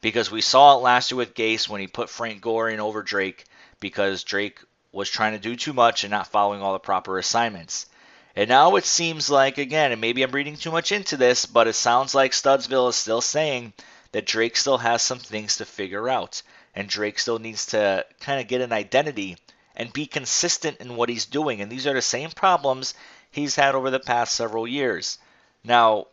Because 0.00 0.30
we 0.30 0.40
saw 0.40 0.74
it 0.74 0.82
last 0.82 1.10
year 1.10 1.18
with 1.18 1.34
Gase 1.34 1.68
when 1.68 1.82
he 1.82 1.86
put 1.86 2.08
Frank 2.08 2.40
Gore 2.40 2.70
in 2.70 2.80
over 2.80 3.02
Drake 3.02 3.44
because 3.80 4.24
Drake 4.24 4.58
was 4.92 5.10
trying 5.10 5.32
to 5.32 5.38
do 5.38 5.54
too 5.54 5.74
much 5.74 6.04
and 6.04 6.10
not 6.10 6.28
following 6.28 6.62
all 6.62 6.72
the 6.72 6.78
proper 6.78 7.18
assignments. 7.18 7.86
And 8.34 8.48
now 8.48 8.76
it 8.76 8.84
seems 8.86 9.28
like, 9.28 9.58
again, 9.58 9.92
and 9.92 10.00
maybe 10.00 10.22
I'm 10.22 10.30
reading 10.30 10.56
too 10.56 10.70
much 10.70 10.92
into 10.92 11.16
this, 11.16 11.44
but 11.44 11.68
it 11.68 11.74
sounds 11.74 12.14
like 12.14 12.32
Studesville 12.32 12.88
is 12.88 12.96
still 12.96 13.20
saying 13.20 13.74
that 14.12 14.26
Drake 14.26 14.56
still 14.56 14.78
has 14.78 15.02
some 15.02 15.18
things 15.18 15.56
to 15.56 15.64
figure 15.64 16.08
out. 16.08 16.42
And 16.74 16.88
Drake 16.88 17.18
still 17.18 17.38
needs 17.38 17.66
to 17.66 18.06
kind 18.20 18.40
of 18.40 18.48
get 18.48 18.60
an 18.60 18.72
identity 18.72 19.36
and 19.80 19.94
be 19.94 20.04
consistent 20.04 20.76
in 20.76 20.94
what 20.94 21.08
he's 21.08 21.24
doing. 21.24 21.62
And 21.62 21.72
these 21.72 21.86
are 21.86 21.94
the 21.94 22.02
same 22.02 22.28
problems 22.32 22.92
he's 23.30 23.54
had 23.54 23.74
over 23.74 23.88
the 23.88 23.98
past 23.98 24.34
several 24.34 24.68
years. 24.68 25.16
Now, 25.64 26.08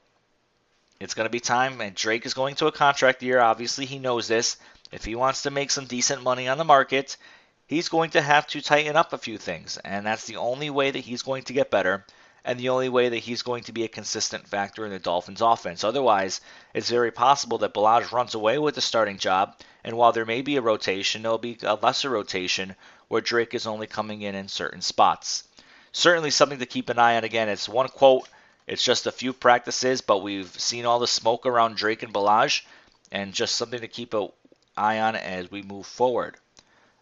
it's 1.01 1.13
going 1.13 1.25
to 1.25 1.29
be 1.29 1.41
time, 1.41 1.81
and 1.81 1.93
Drake 1.93 2.25
is 2.25 2.33
going 2.33 2.55
to 2.55 2.67
a 2.67 2.71
contract 2.71 3.21
year. 3.21 3.41
Obviously, 3.41 3.85
he 3.85 3.99
knows 3.99 4.29
this. 4.29 4.55
If 4.93 5.03
he 5.03 5.15
wants 5.15 5.41
to 5.41 5.51
make 5.51 5.69
some 5.69 5.83
decent 5.83 6.23
money 6.23 6.47
on 6.47 6.57
the 6.57 6.63
market, 6.63 7.17
he's 7.65 7.89
going 7.89 8.11
to 8.11 8.21
have 8.21 8.47
to 8.47 8.61
tighten 8.61 8.95
up 8.95 9.11
a 9.11 9.17
few 9.17 9.37
things. 9.37 9.77
And 9.83 10.05
that's 10.05 10.23
the 10.23 10.37
only 10.37 10.69
way 10.69 10.89
that 10.89 11.03
he's 11.03 11.21
going 11.21 11.43
to 11.43 11.53
get 11.53 11.69
better 11.69 12.05
and 12.45 12.57
the 12.57 12.69
only 12.69 12.87
way 12.87 13.09
that 13.09 13.17
he's 13.17 13.41
going 13.41 13.63
to 13.65 13.73
be 13.73 13.83
a 13.83 13.89
consistent 13.89 14.47
factor 14.47 14.85
in 14.85 14.91
the 14.91 14.99
Dolphins' 14.99 15.41
offense. 15.41 15.83
Otherwise, 15.83 16.39
it's 16.73 16.89
very 16.89 17.11
possible 17.11 17.57
that 17.57 17.73
Ballage 17.73 18.13
runs 18.13 18.33
away 18.33 18.57
with 18.57 18.75
the 18.75 18.81
starting 18.81 19.17
job, 19.17 19.57
and 19.83 19.97
while 19.97 20.13
there 20.13 20.25
may 20.25 20.41
be 20.41 20.55
a 20.55 20.61
rotation, 20.61 21.21
there'll 21.21 21.37
be 21.37 21.57
a 21.63 21.75
lesser 21.75 22.09
rotation 22.09 22.73
where 23.07 23.21
Drake 23.21 23.53
is 23.53 23.67
only 23.67 23.87
coming 23.87 24.21
in 24.21 24.35
in 24.35 24.47
certain 24.47 24.81
spots. 24.81 25.43
Certainly 25.91 26.31
something 26.31 26.59
to 26.59 26.65
keep 26.65 26.89
an 26.89 26.99
eye 26.99 27.17
on. 27.17 27.23
Again, 27.23 27.49
it's 27.49 27.69
one 27.69 27.87
quote. 27.87 28.27
It's 28.67 28.83
just 28.83 29.07
a 29.07 29.11
few 29.11 29.33
practices, 29.33 30.01
but 30.01 30.21
we've 30.21 30.49
seen 30.59 30.85
all 30.85 30.99
the 30.99 31.07
smoke 31.07 31.45
around 31.45 31.77
Drake 31.77 32.03
and 32.03 32.13
Ballage, 32.13 32.65
and 33.11 33.33
just 33.33 33.55
something 33.55 33.79
to 33.79 33.87
keep 33.87 34.13
an 34.13 34.29
eye 34.75 34.99
on 34.99 35.15
as 35.15 35.49
we 35.49 35.61
move 35.61 35.85
forward. 35.85 36.35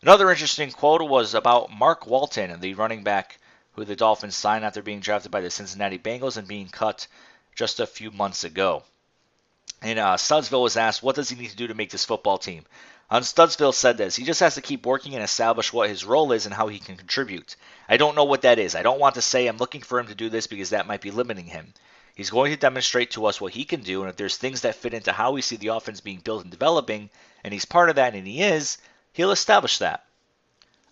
Another 0.01 0.29
interesting 0.29 0.71
quote 0.71 1.01
was 1.01 1.33
about 1.33 1.71
Mark 1.71 2.05
Walton, 2.05 2.59
the 2.59 2.75
running 2.75 3.03
back 3.03 3.39
who 3.75 3.83
the 3.83 3.95
Dolphins 3.95 4.35
signed 4.35 4.63
after 4.63 4.81
being 4.81 5.00
drafted 5.00 5.31
by 5.31 5.41
the 5.41 5.50
Cincinnati 5.50 5.97
Bengals 5.97 6.38
and 6.38 6.47
being 6.47 6.69
cut 6.69 7.07
just 7.55 7.79
a 7.79 7.88
few 7.88 8.12
months 8.12 8.43
ago. 8.43 8.83
And 9.81 10.00
uh, 10.00 10.15
Studesville 10.15 10.63
was 10.63 10.77
asked, 10.77 11.03
what 11.03 11.15
does 11.15 11.29
he 11.29 11.35
need 11.35 11.50
to 11.50 11.55
do 11.55 11.67
to 11.67 11.74
make 11.74 11.89
this 11.89 12.05
football 12.05 12.38
team? 12.38 12.65
Um, 13.09 13.17
and 13.17 13.25
Studesville 13.25 13.74
said 13.74 13.97
this. 13.97 14.15
He 14.15 14.24
just 14.24 14.39
has 14.39 14.55
to 14.55 14.62
keep 14.62 14.85
working 14.85 15.13
and 15.13 15.24
establish 15.24 15.71
what 15.71 15.89
his 15.89 16.05
role 16.05 16.31
is 16.31 16.45
and 16.45 16.55
how 16.55 16.67
he 16.67 16.79
can 16.79 16.97
contribute. 16.97 17.55
I 17.88 17.97
don't 17.97 18.15
know 18.15 18.24
what 18.24 18.41
that 18.41 18.57
is. 18.57 18.74
I 18.75 18.81
don't 18.81 19.00
want 19.00 19.15
to 19.15 19.21
say 19.21 19.47
I'm 19.47 19.57
looking 19.57 19.81
for 19.81 20.00
him 20.00 20.07
to 20.07 20.15
do 20.15 20.29
this 20.29 20.47
because 20.47 20.71
that 20.71 20.88
might 20.88 21.01
be 21.01 21.12
limiting 21.12 21.45
him. 21.45 21.74
He's 22.15 22.29
going 22.29 22.51
to 22.51 22.57
demonstrate 22.57 23.12
to 23.12 23.25
us 23.25 23.41
what 23.41 23.53
he 23.53 23.65
can 23.65 23.81
do, 23.81 24.01
and 24.01 24.09
if 24.09 24.15
there's 24.15 24.38
things 24.38 24.62
that 24.62 24.75
fit 24.75 24.93
into 24.93 25.12
how 25.12 25.33
we 25.33 25.41
see 25.41 25.57
the 25.57 25.67
offense 25.67 26.00
being 26.00 26.19
built 26.19 26.43
and 26.43 26.51
developing, 26.51 27.09
and 27.43 27.53
he's 27.53 27.65
part 27.65 27.89
of 27.89 27.97
that, 27.97 28.15
and 28.15 28.25
he 28.25 28.41
is, 28.41 28.77
he'll 29.12 29.31
establish 29.31 29.79
that. 29.79 30.05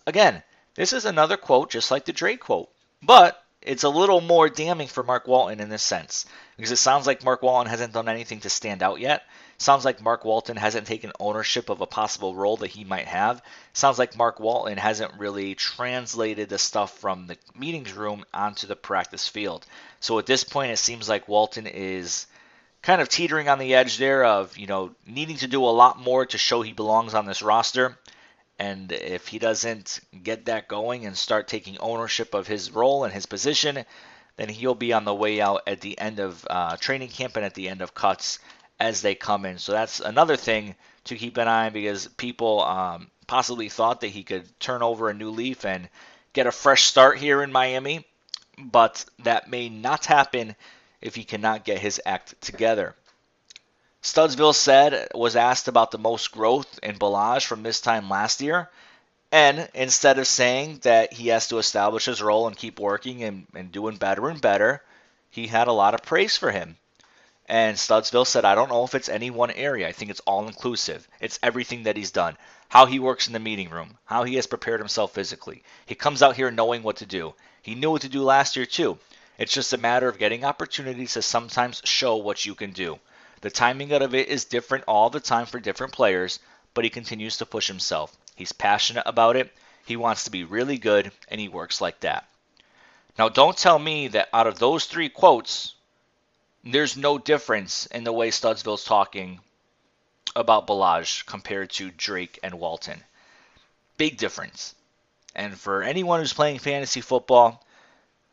Again, 0.05 0.43
this 0.75 0.91
is 0.91 1.05
another 1.05 1.37
quote 1.37 1.71
just 1.71 1.91
like 1.91 2.05
the 2.05 2.13
Drake 2.13 2.41
quote. 2.41 2.69
But 3.01 3.42
it's 3.65 3.83
a 3.83 3.89
little 3.89 4.21
more 4.21 4.49
damning 4.49 4.87
for 4.87 5.03
Mark 5.03 5.27
Walton 5.27 5.59
in 5.59 5.69
this 5.69 5.83
sense 5.83 6.25
because 6.57 6.71
it 6.71 6.77
sounds 6.77 7.07
like 7.07 7.23
Mark 7.23 7.41
Walton 7.41 7.69
hasn't 7.69 7.93
done 7.93 8.09
anything 8.09 8.41
to 8.41 8.49
stand 8.49 8.83
out 8.83 8.99
yet. 8.99 9.23
Sounds 9.57 9.85
like 9.85 10.01
Mark 10.01 10.25
Walton 10.25 10.57
hasn't 10.57 10.87
taken 10.87 11.11
ownership 11.19 11.69
of 11.69 11.81
a 11.81 11.87
possible 11.87 12.35
role 12.35 12.57
that 12.57 12.71
he 12.71 12.83
might 12.83 13.07
have. 13.07 13.41
Sounds 13.71 13.97
like 13.97 14.17
Mark 14.17 14.39
Walton 14.39 14.77
hasn't 14.77 15.19
really 15.19 15.55
translated 15.55 16.49
the 16.49 16.57
stuff 16.57 16.97
from 16.99 17.27
the 17.27 17.37
meetings 17.57 17.93
room 17.93 18.25
onto 18.33 18.67
the 18.67 18.75
practice 18.75 19.27
field. 19.27 19.65
So 19.99 20.19
at 20.19 20.25
this 20.25 20.43
point, 20.43 20.71
it 20.71 20.77
seems 20.77 21.07
like 21.07 21.27
Walton 21.27 21.67
is 21.67 22.27
kind 22.81 23.01
of 23.01 23.07
teetering 23.07 23.47
on 23.47 23.59
the 23.59 23.75
edge 23.75 23.97
there 23.97 24.25
of, 24.25 24.57
you 24.57 24.67
know, 24.67 24.93
needing 25.07 25.37
to 25.37 25.47
do 25.47 25.63
a 25.63 25.67
lot 25.67 25.97
more 25.97 26.25
to 26.25 26.37
show 26.37 26.61
he 26.61 26.73
belongs 26.73 27.13
on 27.13 27.25
this 27.25 27.41
roster. 27.41 27.97
And 28.59 28.91
if 28.91 29.27
he 29.27 29.39
doesn't 29.39 29.99
get 30.23 30.45
that 30.45 30.67
going 30.67 31.05
and 31.05 31.17
start 31.17 31.47
taking 31.47 31.77
ownership 31.79 32.33
of 32.33 32.47
his 32.47 32.71
role 32.71 33.03
and 33.03 33.13
his 33.13 33.25
position, 33.25 33.83
then 34.37 34.49
he'll 34.49 34.75
be 34.75 34.93
on 34.93 35.05
the 35.05 35.13
way 35.13 35.41
out 35.41 35.63
at 35.67 35.81
the 35.81 35.97
end 35.99 36.19
of 36.19 36.45
uh, 36.49 36.77
training 36.77 37.09
camp 37.09 37.35
and 37.35 37.45
at 37.45 37.53
the 37.55 37.69
end 37.69 37.81
of 37.81 37.93
cuts 37.93 38.39
as 38.79 39.01
they 39.01 39.15
come 39.15 39.45
in. 39.45 39.57
So 39.57 39.71
that's 39.71 39.99
another 39.99 40.35
thing 40.35 40.75
to 41.05 41.15
keep 41.15 41.37
an 41.37 41.47
eye 41.47 41.67
on 41.67 41.73
because 41.73 42.07
people 42.07 42.63
um, 42.63 43.09
possibly 43.27 43.69
thought 43.69 44.01
that 44.01 44.07
he 44.07 44.23
could 44.23 44.47
turn 44.59 44.81
over 44.81 45.09
a 45.09 45.13
new 45.13 45.29
leaf 45.29 45.65
and 45.65 45.89
get 46.33 46.47
a 46.47 46.51
fresh 46.51 46.83
start 46.83 47.17
here 47.17 47.43
in 47.43 47.51
Miami, 47.51 48.05
but 48.57 49.05
that 49.19 49.49
may 49.49 49.69
not 49.69 50.05
happen 50.05 50.55
if 51.01 51.15
he 51.15 51.23
cannot 51.23 51.65
get 51.65 51.79
his 51.79 52.01
act 52.05 52.39
together. 52.41 52.95
Studesville 54.03 54.53
said 54.53 55.07
was 55.15 55.37
asked 55.37 55.69
about 55.69 55.91
the 55.91 55.97
most 55.97 56.33
growth 56.33 56.77
in 56.83 56.99
Ballage 56.99 57.45
from 57.45 57.63
this 57.63 57.79
time 57.79 58.09
last 58.09 58.41
year. 58.41 58.69
And 59.31 59.69
instead 59.73 60.19
of 60.19 60.27
saying 60.27 60.79
that 60.83 61.13
he 61.13 61.29
has 61.29 61.47
to 61.47 61.57
establish 61.57 62.03
his 62.03 62.21
role 62.21 62.45
and 62.45 62.57
keep 62.57 62.81
working 62.81 63.23
and, 63.23 63.47
and 63.55 63.71
doing 63.71 63.95
better 63.95 64.27
and 64.27 64.41
better, 64.41 64.83
he 65.29 65.47
had 65.47 65.69
a 65.69 65.71
lot 65.71 65.93
of 65.93 66.03
praise 66.03 66.35
for 66.35 66.51
him. 66.51 66.75
And 67.47 67.77
Studesville 67.77 68.27
said, 68.27 68.43
I 68.43 68.55
don't 68.55 68.67
know 68.69 68.83
if 68.83 68.93
it's 68.93 69.07
any 69.07 69.31
one 69.31 69.51
area. 69.51 69.87
I 69.87 69.93
think 69.93 70.11
it's 70.11 70.19
all 70.21 70.47
inclusive. 70.47 71.07
It's 71.21 71.39
everything 71.41 71.83
that 71.83 71.95
he's 71.95 72.11
done. 72.11 72.37
How 72.67 72.85
he 72.85 72.99
works 72.99 73.27
in 73.27 73.33
the 73.33 73.39
meeting 73.39 73.69
room, 73.69 73.97
how 74.03 74.25
he 74.25 74.35
has 74.35 74.47
prepared 74.47 74.81
himself 74.81 75.13
physically. 75.13 75.63
He 75.85 75.95
comes 75.95 76.21
out 76.21 76.35
here 76.35 76.51
knowing 76.51 76.83
what 76.83 76.97
to 76.97 77.05
do. 77.05 77.35
He 77.61 77.73
knew 77.73 77.91
what 77.91 78.01
to 78.01 78.09
do 78.09 78.21
last 78.21 78.57
year, 78.57 78.65
too. 78.65 78.99
It's 79.37 79.53
just 79.53 79.71
a 79.71 79.77
matter 79.77 80.09
of 80.09 80.19
getting 80.19 80.43
opportunities 80.43 81.13
to 81.13 81.21
sometimes 81.21 81.81
show 81.85 82.17
what 82.17 82.45
you 82.45 82.53
can 82.53 82.71
do. 82.71 82.99
The 83.43 83.49
timing 83.49 83.91
of 83.91 84.15
it 84.15 84.29
is 84.29 84.45
different 84.45 84.85
all 84.87 85.09
the 85.09 85.19
time 85.19 85.45
for 85.45 85.59
different 85.59 85.91
players, 85.91 86.39
but 86.73 86.85
he 86.85 86.89
continues 86.89 87.35
to 87.37 87.45
push 87.45 87.67
himself. 87.67 88.15
He's 88.37 88.53
passionate 88.53 89.03
about 89.05 89.35
it, 89.35 89.53
he 89.85 89.97
wants 89.97 90.23
to 90.23 90.31
be 90.31 90.45
really 90.45 90.77
good, 90.77 91.11
and 91.27 91.41
he 91.41 91.49
works 91.49 91.81
like 91.81 91.99
that. 91.99 92.25
Now, 93.19 93.27
don't 93.27 93.57
tell 93.57 93.77
me 93.77 94.07
that 94.07 94.29
out 94.31 94.47
of 94.47 94.59
those 94.59 94.85
three 94.85 95.09
quotes, 95.09 95.75
there's 96.63 96.95
no 96.95 97.17
difference 97.17 97.85
in 97.87 98.05
the 98.05 98.13
way 98.13 98.29
Studesville's 98.29 98.85
talking 98.85 99.41
about 100.37 100.65
Ballage 100.65 101.25
compared 101.25 101.69
to 101.71 101.91
Drake 101.91 102.39
and 102.43 102.53
Walton. 102.53 103.03
Big 103.97 104.15
difference. 104.15 104.73
And 105.35 105.59
for 105.59 105.83
anyone 105.83 106.21
who's 106.21 106.31
playing 106.31 106.59
fantasy 106.59 107.01
football, 107.01 107.61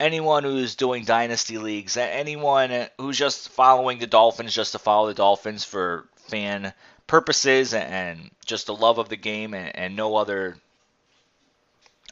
anyone 0.00 0.42
who's 0.42 0.74
doing 0.74 1.04
dynasty 1.04 1.58
leagues, 1.58 1.96
anyone 1.96 2.88
who's 2.98 3.18
just 3.18 3.50
following 3.50 3.98
the 3.98 4.06
Dolphins 4.06 4.54
just 4.54 4.72
to 4.72 4.78
follow 4.78 5.08
the 5.08 5.14
Dolphins 5.14 5.62
for 5.62 6.08
fan 6.28 6.72
purposes 7.06 7.74
and 7.74 8.30
just 8.46 8.66
the 8.66 8.74
love 8.74 8.98
of 8.98 9.10
the 9.10 9.16
game 9.16 9.52
and, 9.52 9.76
and 9.76 9.94
no 9.94 10.16
other 10.16 10.56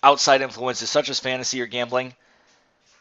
outside 0.02 0.42
influences 0.42 0.90
such 0.90 1.09
as 1.09 1.18
fantasy 1.18 1.61
or 1.61 1.66
gambling, 1.66 2.14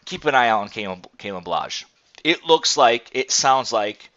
keep 0.06 0.25
an 0.25 0.34
eye 0.34 0.48
out 0.48 0.62
on 0.62 0.70
Kalen, 0.70 1.44
Ballage. 1.44 1.84
It 2.24 2.46
looks 2.46 2.77
like, 2.77 3.10
it 3.12 3.29
sounds 3.29 3.74
like 3.74 4.10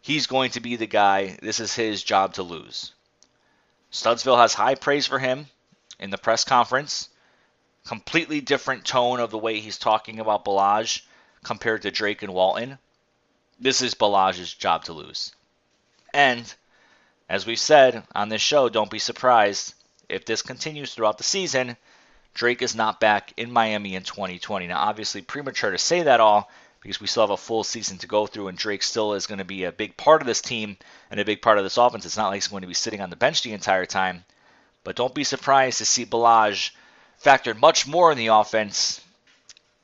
he's 0.00 0.26
going 0.26 0.52
to 0.52 0.60
be 0.60 0.76
the 0.76 0.86
guy. 0.86 1.38
This 1.42 1.60
is 1.60 1.74
his 1.74 2.02
job 2.02 2.34
to 2.34 2.42
lose. 2.42 2.92
Studesville 3.92 4.38
has 4.38 4.54
high 4.54 4.74
praise 4.74 5.06
for 5.06 5.18
him 5.18 5.46
in 6.00 6.10
the 6.10 6.18
press 6.18 6.44
conference 6.44 7.08
completely 7.88 8.42
different 8.42 8.84
tone 8.84 9.18
of 9.18 9.30
the 9.30 9.38
way 9.38 9.60
he's 9.60 9.78
talking 9.78 10.20
about 10.20 10.44
Ballage 10.44 11.00
compared 11.42 11.80
to 11.82 11.90
Drake 11.90 12.22
and 12.22 12.34
Walton. 12.34 12.78
This 13.58 13.80
is 13.80 13.94
Ballage's 13.94 14.52
job 14.52 14.84
to 14.84 14.92
lose. 14.92 15.32
And 16.12 16.54
as 17.30 17.46
we've 17.46 17.58
said 17.58 18.04
on 18.14 18.28
this 18.28 18.42
show, 18.42 18.68
don't 18.68 18.90
be 18.90 18.98
surprised 18.98 19.72
if 20.06 20.26
this 20.26 20.42
continues 20.42 20.92
throughout 20.92 21.16
the 21.16 21.24
season. 21.24 21.78
Drake 22.34 22.60
is 22.60 22.74
not 22.74 23.00
back 23.00 23.32
in 23.38 23.50
Miami 23.50 23.94
in 23.94 24.02
2020. 24.02 24.66
Now, 24.66 24.80
obviously, 24.80 25.22
premature 25.22 25.70
to 25.70 25.78
say 25.78 26.02
that 26.02 26.20
all 26.20 26.50
because 26.82 27.00
we 27.00 27.06
still 27.06 27.22
have 27.22 27.30
a 27.30 27.38
full 27.38 27.64
season 27.64 27.96
to 27.98 28.06
go 28.06 28.26
through, 28.26 28.48
and 28.48 28.58
Drake 28.58 28.82
still 28.82 29.14
is 29.14 29.26
going 29.26 29.38
to 29.38 29.44
be 29.46 29.64
a 29.64 29.72
big 29.72 29.96
part 29.96 30.20
of 30.20 30.26
this 30.26 30.42
team 30.42 30.76
and 31.10 31.18
a 31.18 31.24
big 31.24 31.40
part 31.40 31.56
of 31.56 31.64
this 31.64 31.78
offense. 31.78 32.04
It's 32.04 32.18
not 32.18 32.28
like 32.28 32.36
he's 32.36 32.48
going 32.48 32.60
to 32.60 32.68
be 32.68 32.74
sitting 32.74 33.00
on 33.00 33.08
the 33.08 33.16
bench 33.16 33.42
the 33.42 33.54
entire 33.54 33.86
time. 33.86 34.24
But 34.84 34.94
don't 34.94 35.14
be 35.14 35.24
surprised 35.24 35.78
to 35.78 35.86
see 35.86 36.04
Ballage 36.04 36.72
factor 37.18 37.52
much 37.54 37.86
more 37.86 38.10
in 38.10 38.18
the 38.18 38.28
offense 38.28 39.00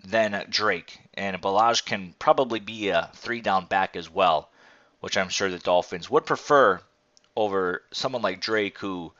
than 0.04 0.46
Drake. 0.48 0.98
And 1.14 1.40
Ballage 1.40 1.84
can 1.84 2.14
probably 2.18 2.60
be 2.60 2.88
a 2.88 3.10
three 3.14 3.40
down 3.40 3.66
back 3.66 3.96
as 3.96 4.10
well, 4.10 4.48
which 5.00 5.16
I'm 5.16 5.28
sure 5.28 5.50
the 5.50 5.58
Dolphins 5.58 6.10
would 6.10 6.26
prefer 6.26 6.80
over 7.36 7.82
someone 7.92 8.22
like 8.22 8.40
Drake, 8.40 8.78
who 8.78 9.12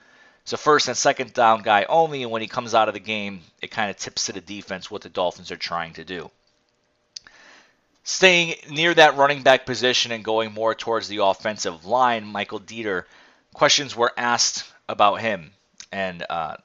is 0.47 0.53
a 0.53 0.57
first 0.57 0.89
and 0.89 0.97
second 0.97 1.35
down 1.35 1.63
guy 1.63 1.85
only. 1.89 2.23
And 2.23 2.31
when 2.31 2.43
he 2.43 2.49
comes 2.49 2.75
out 2.75 2.89
of 2.89 2.95
the 2.95 3.01
game, 3.01 3.43
it 3.61 3.71
kind 3.71 3.91
of 3.91 3.97
tips 3.97 4.27
to 4.27 4.33
the 4.33 4.41
defense 4.41 4.91
what 4.91 5.03
the 5.03 5.09
Dolphins 5.09 5.51
are 5.51 5.57
trying 5.57 5.95
to 5.95 6.05
do. 6.05 6.31
Staying 8.05 8.57
near 8.69 8.93
that 8.93 9.17
running 9.17 9.43
back 9.43 9.65
position 9.65 10.13
and 10.13 10.23
going 10.23 10.53
more 10.53 10.75
towards 10.75 11.09
the 11.09 11.23
offensive 11.23 11.87
line, 11.87 12.25
Michael 12.27 12.61
Deiter, 12.61 13.05
questions 13.55 13.97
were 13.97 14.13
asked 14.17 14.65
about 14.89 15.23
him. 15.23 15.53
And 15.91 16.25
uh, 16.29 16.57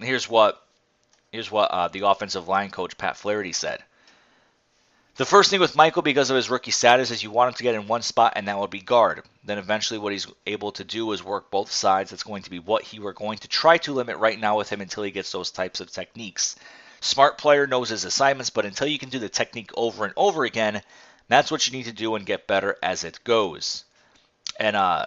here's 0.00 0.28
what 0.28 0.62
here's 1.32 1.50
what 1.50 1.70
uh, 1.70 1.88
the 1.88 2.06
offensive 2.06 2.48
line 2.48 2.70
coach 2.70 2.98
Pat 2.98 3.16
Flaherty 3.16 3.52
said. 3.52 3.82
The 5.16 5.26
first 5.26 5.50
thing 5.50 5.60
with 5.60 5.76
Michael, 5.76 6.02
because 6.02 6.30
of 6.30 6.36
his 6.36 6.48
rookie 6.48 6.70
status, 6.70 7.10
is 7.10 7.22
you 7.22 7.30
want 7.30 7.48
him 7.48 7.54
to 7.56 7.62
get 7.62 7.74
in 7.74 7.88
one 7.88 8.00
spot, 8.00 8.34
and 8.36 8.48
that 8.48 8.58
would 8.58 8.70
be 8.70 8.80
guard. 8.80 9.22
Then 9.44 9.58
eventually, 9.58 9.98
what 9.98 10.12
he's 10.12 10.26
able 10.46 10.72
to 10.72 10.84
do 10.84 11.12
is 11.12 11.22
work 11.22 11.50
both 11.50 11.70
sides. 11.70 12.10
That's 12.10 12.22
going 12.22 12.44
to 12.44 12.50
be 12.50 12.58
what 12.58 12.84
he 12.84 13.00
were 13.00 13.12
going 13.12 13.38
to 13.38 13.48
try 13.48 13.76
to 13.78 13.92
limit 13.92 14.16
right 14.16 14.40
now 14.40 14.56
with 14.56 14.70
him 14.70 14.80
until 14.80 15.02
he 15.02 15.10
gets 15.10 15.30
those 15.30 15.50
types 15.50 15.80
of 15.80 15.90
techniques. 15.90 16.56
Smart 17.00 17.38
player 17.38 17.66
knows 17.66 17.90
his 17.90 18.04
assignments, 18.04 18.50
but 18.50 18.64
until 18.64 18.86
you 18.86 18.98
can 18.98 19.10
do 19.10 19.18
the 19.18 19.28
technique 19.28 19.70
over 19.74 20.04
and 20.04 20.14
over 20.16 20.44
again, 20.44 20.80
that's 21.28 21.50
what 21.50 21.66
you 21.66 21.72
need 21.72 21.84
to 21.84 21.92
do 21.92 22.14
and 22.14 22.24
get 22.24 22.46
better 22.46 22.76
as 22.82 23.04
it 23.04 23.22
goes. 23.24 23.84
And 24.58 24.74
uh, 24.74 25.06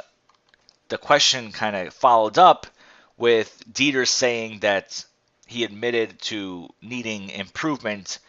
the 0.90 0.98
question 0.98 1.52
kind 1.52 1.76
of 1.76 1.94
followed 1.94 2.38
up 2.38 2.68
with 3.18 3.64
Deiter 3.72 4.08
saying 4.08 4.60
that 4.60 5.06
he 5.46 5.64
admitted 5.64 6.20
to 6.22 6.70
needing 6.82 7.30
improvement 7.30 8.20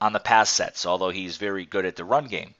on 0.00 0.12
the 0.12 0.20
pass 0.20 0.50
sets, 0.50 0.86
although 0.86 1.10
he's 1.10 1.36
very 1.36 1.66
good 1.66 1.84
at 1.84 1.96
the 1.96 2.04
run 2.04 2.26
game. 2.26 2.54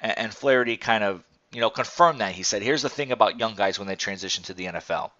And, 0.00 0.18
and 0.18 0.34
Flaherty 0.34 0.76
kind 0.76 1.04
of, 1.04 1.22
you 1.52 1.60
know, 1.60 1.70
confirmed 1.70 2.20
that. 2.20 2.32
He 2.32 2.42
said, 2.42 2.62
"Here's 2.62 2.82
the 2.82 2.88
thing 2.88 3.12
about 3.12 3.38
young 3.38 3.54
guys 3.54 3.78
when 3.78 3.88
they 3.88 3.96
transition 3.96 4.44
to 4.44 4.54
the 4.54 4.66
NFL. 4.66 5.10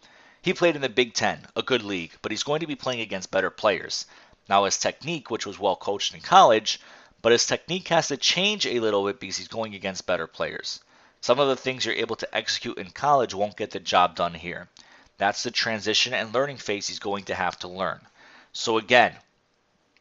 He 0.43 0.55
played 0.55 0.75
in 0.75 0.83
the 0.83 0.89
Big 0.89 1.15
Ten, 1.15 1.47
a 1.55 1.63
good 1.63 1.83
league, 1.83 2.13
but 2.21 2.33
he's 2.33 2.43
going 2.43 2.61
to 2.61 2.67
be 2.67 2.75
playing 2.75 3.01
against 3.01 3.31
better 3.31 3.51
players. 3.51 4.07
Now 4.49 4.65
his 4.65 4.77
technique, 4.77 5.31
which 5.31 5.47
was 5.47 5.59
well 5.59 5.77
coached 5.77 6.15
in 6.15 6.21
college, 6.21 6.81
but 7.23 7.33
his 7.33 7.47
technique 7.47 7.89
has 7.89 8.09
to 8.09 8.17
change 8.17 8.67
a 8.67 8.81
little 8.81 9.07
bit 9.07 9.21
because 9.21 9.37
he's 9.37 9.49
going 9.49 9.75
against 9.75 10.07
better 10.07 10.27
players. 10.27 10.81
Some 11.21 11.39
of 11.39 11.47
the 11.47 11.57
things 11.57 11.85
you're 11.85 11.95
able 11.95 12.17
to 12.17 12.37
execute 12.37 12.79
in 12.79 12.91
college 12.91 13.33
won't 13.33 13.57
get 13.57 13.71
the 13.71 13.79
job 13.79 14.17
done 14.17 14.35
here. 14.35 14.69
That's 15.23 15.45
the 15.45 15.53
transition 15.53 16.15
and 16.15 16.35
learning 16.35 16.57
phase 16.57 16.89
he's 16.89 16.99
going 16.99 17.27
to 17.27 17.35
have 17.37 17.57
to 17.61 17.69
learn. 17.69 18.01
So 18.53 18.77
again, 18.77 19.15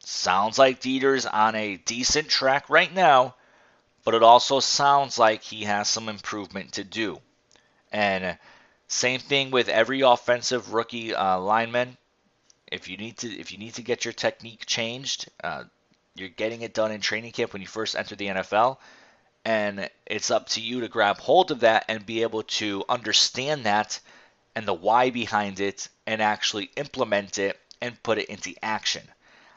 sounds 0.00 0.58
like 0.58 0.80
Deiter's 0.80 1.26
on 1.26 1.54
a 1.54 1.76
decent 1.76 2.28
track 2.28 2.68
right 2.68 2.92
now, 2.92 3.36
but 4.02 4.14
it 4.14 4.24
also 4.24 4.58
sounds 4.58 5.20
like 5.20 5.44
he 5.44 5.62
has 5.62 5.88
some 5.88 6.08
improvement 6.08 6.72
to 6.72 6.82
do. 6.82 7.20
And 7.92 8.36
same 8.88 9.20
thing 9.20 9.52
with 9.52 9.68
every 9.68 10.00
offensive 10.00 10.74
rookie 10.74 11.14
uh, 11.14 11.38
lineman. 11.38 11.96
If 12.72 12.88
you 12.88 12.96
need 12.96 13.18
to, 13.18 13.28
if 13.32 13.52
you 13.52 13.58
need 13.58 13.74
to 13.74 13.82
get 13.82 14.04
your 14.04 14.14
technique 14.14 14.66
changed, 14.66 15.28
uh, 15.44 15.62
you're 16.16 16.30
getting 16.30 16.62
it 16.62 16.74
done 16.74 16.90
in 16.90 17.00
training 17.00 17.30
camp 17.30 17.52
when 17.52 17.62
you 17.62 17.68
first 17.68 17.94
enter 17.94 18.16
the 18.16 18.26
NFL 18.26 18.78
and 19.44 19.88
it's 20.04 20.32
up 20.32 20.48
to 20.48 20.60
you 20.60 20.80
to 20.80 20.88
grab 20.88 21.18
hold 21.18 21.52
of 21.52 21.60
that 21.60 21.84
and 21.86 22.04
be 22.04 22.22
able 22.22 22.42
to 22.42 22.84
understand 22.88 23.66
that 23.66 24.00
and 24.54 24.66
the 24.66 24.74
why 24.74 25.10
behind 25.10 25.60
it 25.60 25.88
and 26.06 26.20
actually 26.20 26.70
implement 26.76 27.38
it 27.38 27.58
and 27.80 28.02
put 28.02 28.18
it 28.18 28.28
into 28.28 28.54
action. 28.62 29.02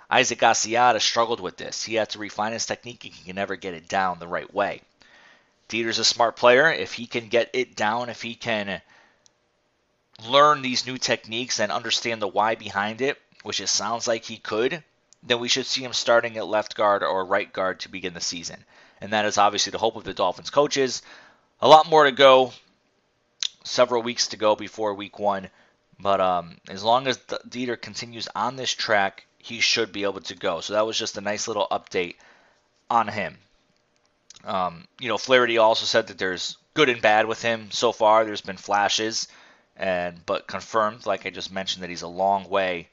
Isaac 0.09 0.39
Asiata 0.39 1.01
struggled 1.01 1.39
with 1.39 1.57
this. 1.57 1.83
He 1.83 1.95
had 1.95 2.09
to 2.11 2.19
refine 2.19 2.53
his 2.53 2.65
technique 2.65 3.03
and 3.05 3.13
he 3.13 3.25
can 3.25 3.35
never 3.35 3.55
get 3.55 3.73
it 3.73 3.87
down 3.87 4.19
the 4.19 4.27
right 4.27 4.51
way. 4.53 4.81
Deiter's 5.67 5.99
a 5.99 6.05
smart 6.05 6.35
player. 6.35 6.71
If 6.71 6.93
he 6.93 7.07
can 7.07 7.27
get 7.27 7.49
it 7.53 7.75
down, 7.75 8.09
if 8.09 8.21
he 8.21 8.35
can 8.35 8.81
learn 10.27 10.61
these 10.61 10.85
new 10.85 10.97
techniques 10.97 11.59
and 11.59 11.71
understand 11.71 12.21
the 12.21 12.27
why 12.27 12.55
behind 12.55 13.01
it, 13.01 13.19
which 13.43 13.59
it 13.59 13.67
sounds 13.67 14.07
like 14.07 14.25
he 14.25 14.37
could, 14.37 14.83
then 15.23 15.39
we 15.39 15.49
should 15.49 15.65
see 15.65 15.83
him 15.83 15.93
starting 15.93 16.37
at 16.37 16.47
left 16.47 16.75
guard 16.75 17.03
or 17.03 17.25
right 17.25 17.51
guard 17.51 17.79
to 17.81 17.89
begin 17.89 18.13
the 18.13 18.21
season 18.21 18.63
and 19.01 19.13
that 19.13 19.25
is 19.25 19.37
obviously 19.37 19.71
the 19.71 19.77
hope 19.77 19.95
of 19.95 20.03
the 20.03 20.13
Dolphins 20.13 20.49
coaches. 20.49 21.01
A 21.61 21.67
lot 21.67 21.89
more 21.89 22.05
to 22.05 22.11
go, 22.11 22.53
several 23.65 24.01
weeks 24.01 24.29
to 24.29 24.37
go 24.37 24.55
before 24.55 24.93
week 24.93 25.19
one, 25.19 25.49
but 25.99 26.21
um, 26.21 26.57
as 26.69 26.83
long 26.83 27.07
as 27.07 27.17
Deiter 27.17 27.79
continues 27.79 28.27
on 28.35 28.55
this 28.55 28.71
track, 28.71 29.25
he 29.37 29.59
should 29.59 29.91
be 29.91 30.03
able 30.03 30.21
to 30.21 30.35
go. 30.35 30.61
So 30.61 30.73
that 30.73 30.85
was 30.85 30.97
just 30.97 31.17
a 31.17 31.21
nice 31.21 31.47
little 31.47 31.67
update 31.69 32.15
on 32.89 33.07
him. 33.07 33.37
Um, 34.43 34.87
you 34.99 35.07
know, 35.07 35.17
Flaherty 35.17 35.57
also 35.57 35.85
said 35.85 36.07
that 36.07 36.17
there's 36.17 36.57
good 36.73 36.89
and 36.89 37.01
bad 37.01 37.25
with 37.25 37.41
him 37.41 37.71
so 37.71 37.91
far. 37.91 38.23
There's 38.23 38.41
been 38.41 38.57
flashes, 38.57 39.27
and 39.75 40.23
but 40.25 40.47
confirmed, 40.47 41.05
like 41.05 41.25
I 41.25 41.31
just 41.31 41.51
mentioned, 41.51 41.83
that 41.83 41.89
he's 41.89 42.03
a 42.03 42.07
long 42.07 42.47
way 42.49 42.89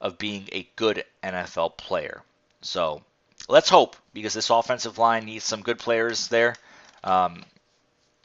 of 0.00 0.18
being 0.18 0.48
a 0.52 0.68
good 0.76 1.04
NFL 1.22 1.76
player. 1.76 2.22
So 2.60 3.02
let's 3.48 3.68
hope 3.68 3.96
because 4.12 4.34
this 4.34 4.50
offensive 4.50 4.98
line 4.98 5.24
needs 5.24 5.44
some 5.44 5.62
good 5.62 5.78
players 5.78 6.28
there. 6.28 6.56
Um, 7.04 7.44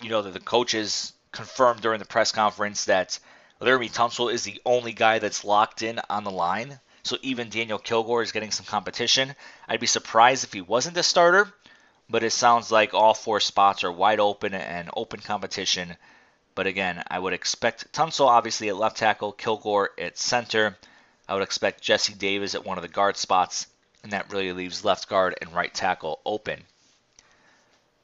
you 0.01 0.09
know 0.09 0.21
that 0.21 0.33
the 0.33 0.39
coaches 0.39 1.13
confirmed 1.33 1.81
during 1.81 1.99
the 1.99 2.05
press 2.05 2.31
conference 2.31 2.85
that 2.85 3.19
Laremy 3.59 3.91
Tunsil 3.91 4.31
is 4.31 4.43
the 4.43 4.61
only 4.65 4.93
guy 4.93 5.19
that's 5.19 5.43
locked 5.43 5.81
in 5.81 5.99
on 6.09 6.23
the 6.23 6.31
line. 6.31 6.79
So 7.03 7.17
even 7.21 7.49
Daniel 7.49 7.79
Kilgore 7.79 8.21
is 8.21 8.31
getting 8.31 8.51
some 8.51 8.65
competition. 8.65 9.35
I'd 9.67 9.81
be 9.81 9.87
surprised 9.87 10.45
if 10.45 10.53
he 10.53 10.61
wasn't 10.61 10.95
the 10.95 11.03
starter, 11.03 11.53
but 12.09 12.23
it 12.23 12.31
sounds 12.31 12.71
like 12.71 12.93
all 12.93 13.13
four 13.13 13.41
spots 13.41 13.83
are 13.83 13.91
wide 13.91 14.21
open 14.21 14.53
and 14.53 14.89
open 14.95 15.19
competition. 15.19 15.97
But 16.55 16.67
again, 16.67 17.03
I 17.07 17.19
would 17.19 17.33
expect 17.33 17.91
Tunsil 17.91 18.27
obviously 18.27 18.69
at 18.69 18.77
left 18.77 18.97
tackle, 18.97 19.33
Kilgore 19.33 19.91
at 19.97 20.17
center. 20.17 20.77
I 21.27 21.33
would 21.33 21.43
expect 21.43 21.81
Jesse 21.81 22.13
Davis 22.13 22.55
at 22.55 22.65
one 22.65 22.77
of 22.77 22.83
the 22.83 22.87
guard 22.87 23.17
spots, 23.17 23.67
and 24.03 24.13
that 24.13 24.31
really 24.31 24.53
leaves 24.53 24.85
left 24.85 25.09
guard 25.09 25.35
and 25.41 25.53
right 25.53 25.73
tackle 25.73 26.19
open. 26.25 26.63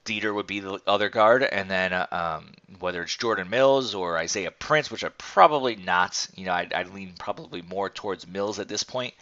Deiter 0.06 0.34
would 0.34 0.48
be 0.48 0.62
the 0.62 0.80
other 0.88 1.10
guard, 1.10 1.44
and 1.44 1.70
then 1.70 1.94
um, 2.12 2.54
whether 2.80 3.04
it's 3.04 3.16
Jordan 3.16 3.50
Mills 3.50 3.94
or 3.94 4.18
Isaiah 4.18 4.52
Prince, 4.52 4.90
which 4.90 5.04
are 5.04 5.10
probably 5.12 5.76
not, 5.76 6.28
you 6.36 6.46
know, 6.46 6.54
I'd, 6.54 6.74
I'd 6.74 6.94
lean 6.94 7.14
probably 7.18 7.62
more 7.62 7.90
towards 7.90 8.28
Mills 8.28 8.60
at 8.60 8.68
this 8.68 8.84
point. 8.84 9.14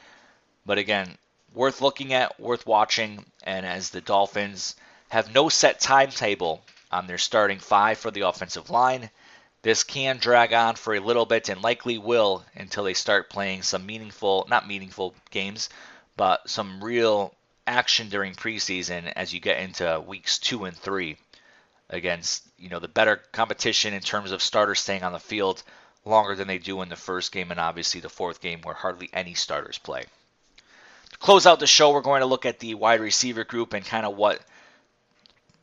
But 0.66 0.78
again, 0.78 1.18
worth 1.54 1.82
looking 1.82 2.14
at, 2.14 2.40
worth 2.40 2.66
watching, 2.66 3.26
and 3.44 3.66
as 3.66 3.90
the 3.90 4.02
Dolphins 4.02 4.76
have 5.10 5.34
no 5.34 5.50
set 5.50 5.80
timetable 5.80 6.62
on 6.92 7.08
their 7.08 7.18
starting 7.18 7.60
five 7.60 7.98
for 7.98 8.12
the 8.12 8.22
offensive 8.22 8.70
line, 8.70 9.10
this 9.62 9.84
can 9.84 10.18
drag 10.18 10.54
on 10.54 10.76
for 10.76 10.96
a 10.96 11.00
little 11.00 11.26
bit 11.26 11.50
and 11.50 11.62
likely 11.62 11.98
will 11.98 12.46
until 12.56 12.84
they 12.84 12.94
start 12.94 13.30
playing 13.30 13.64
some 13.64 13.86
meaningful, 13.86 14.46
not 14.50 14.68
meaningful 14.68 15.16
games, 15.32 15.70
but 16.16 16.50
some 16.50 16.84
real 16.84 17.34
action 17.66 18.08
during 18.08 18.34
preseason 18.34 19.12
as 19.16 19.34
you 19.34 19.40
get 19.40 19.60
into 19.60 20.04
weeks 20.08 20.40
two 20.40 20.64
and 20.64 20.78
three 20.78 21.18
against 21.90 22.44
you 22.58 22.70
know 22.70 22.80
the 22.80 22.88
better 22.88 23.22
competition 23.32 23.94
in 23.94 24.02
terms 24.02 24.32
of 24.32 24.42
starters 24.42 24.80
staying 24.80 25.04
on 25.04 25.14
the 25.14 25.20
field 25.20 25.64
longer 26.06 26.36
than 26.36 26.48
they 26.48 26.58
do 26.58 26.82
in 26.82 26.90
the 26.90 26.96
first 26.96 27.32
game 27.32 27.52
and 27.52 27.60
obviously 27.60 28.02
the 28.02 28.10
fourth 28.10 28.42
game 28.42 28.62
where 28.62 28.76
hardly 28.76 29.10
any 29.14 29.34
starters 29.34 29.78
play. 29.78 30.04
To 31.12 31.18
close 31.18 31.46
out 31.46 31.60
the 31.60 31.68
show, 31.68 31.92
we're 31.92 32.02
going 32.02 32.22
to 32.22 32.28
look 32.28 32.46
at 32.46 32.60
the 32.60 32.76
wide 32.76 33.02
receiver 33.02 33.44
group 33.44 33.74
and 33.74 33.86
kind 33.86 34.06
of 34.06 34.16
what 34.16 34.40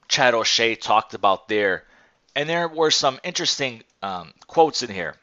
Chad 0.09 0.35
O'Shea 0.35 0.75
talked 0.75 1.15
about 1.15 1.49
there. 1.49 1.85
And 2.35 2.49
there 2.49 2.69
were 2.69 2.91
some 2.91 3.21
interesting 3.23 3.83
um, 4.03 4.33
quotes 4.47 4.83
in 4.83 4.91
here 4.91 5.17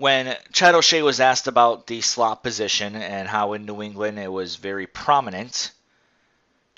when 0.00 0.34
Chad 0.52 0.74
O'Shea 0.74 1.02
was 1.02 1.20
asked 1.20 1.46
about 1.46 1.86
the 1.86 2.00
slot 2.00 2.42
position 2.42 2.96
and 2.96 3.28
how 3.28 3.52
in 3.52 3.66
New 3.66 3.82
England 3.82 4.18
it 4.18 4.32
was 4.32 4.56
very 4.56 4.86
prominent, 4.86 5.72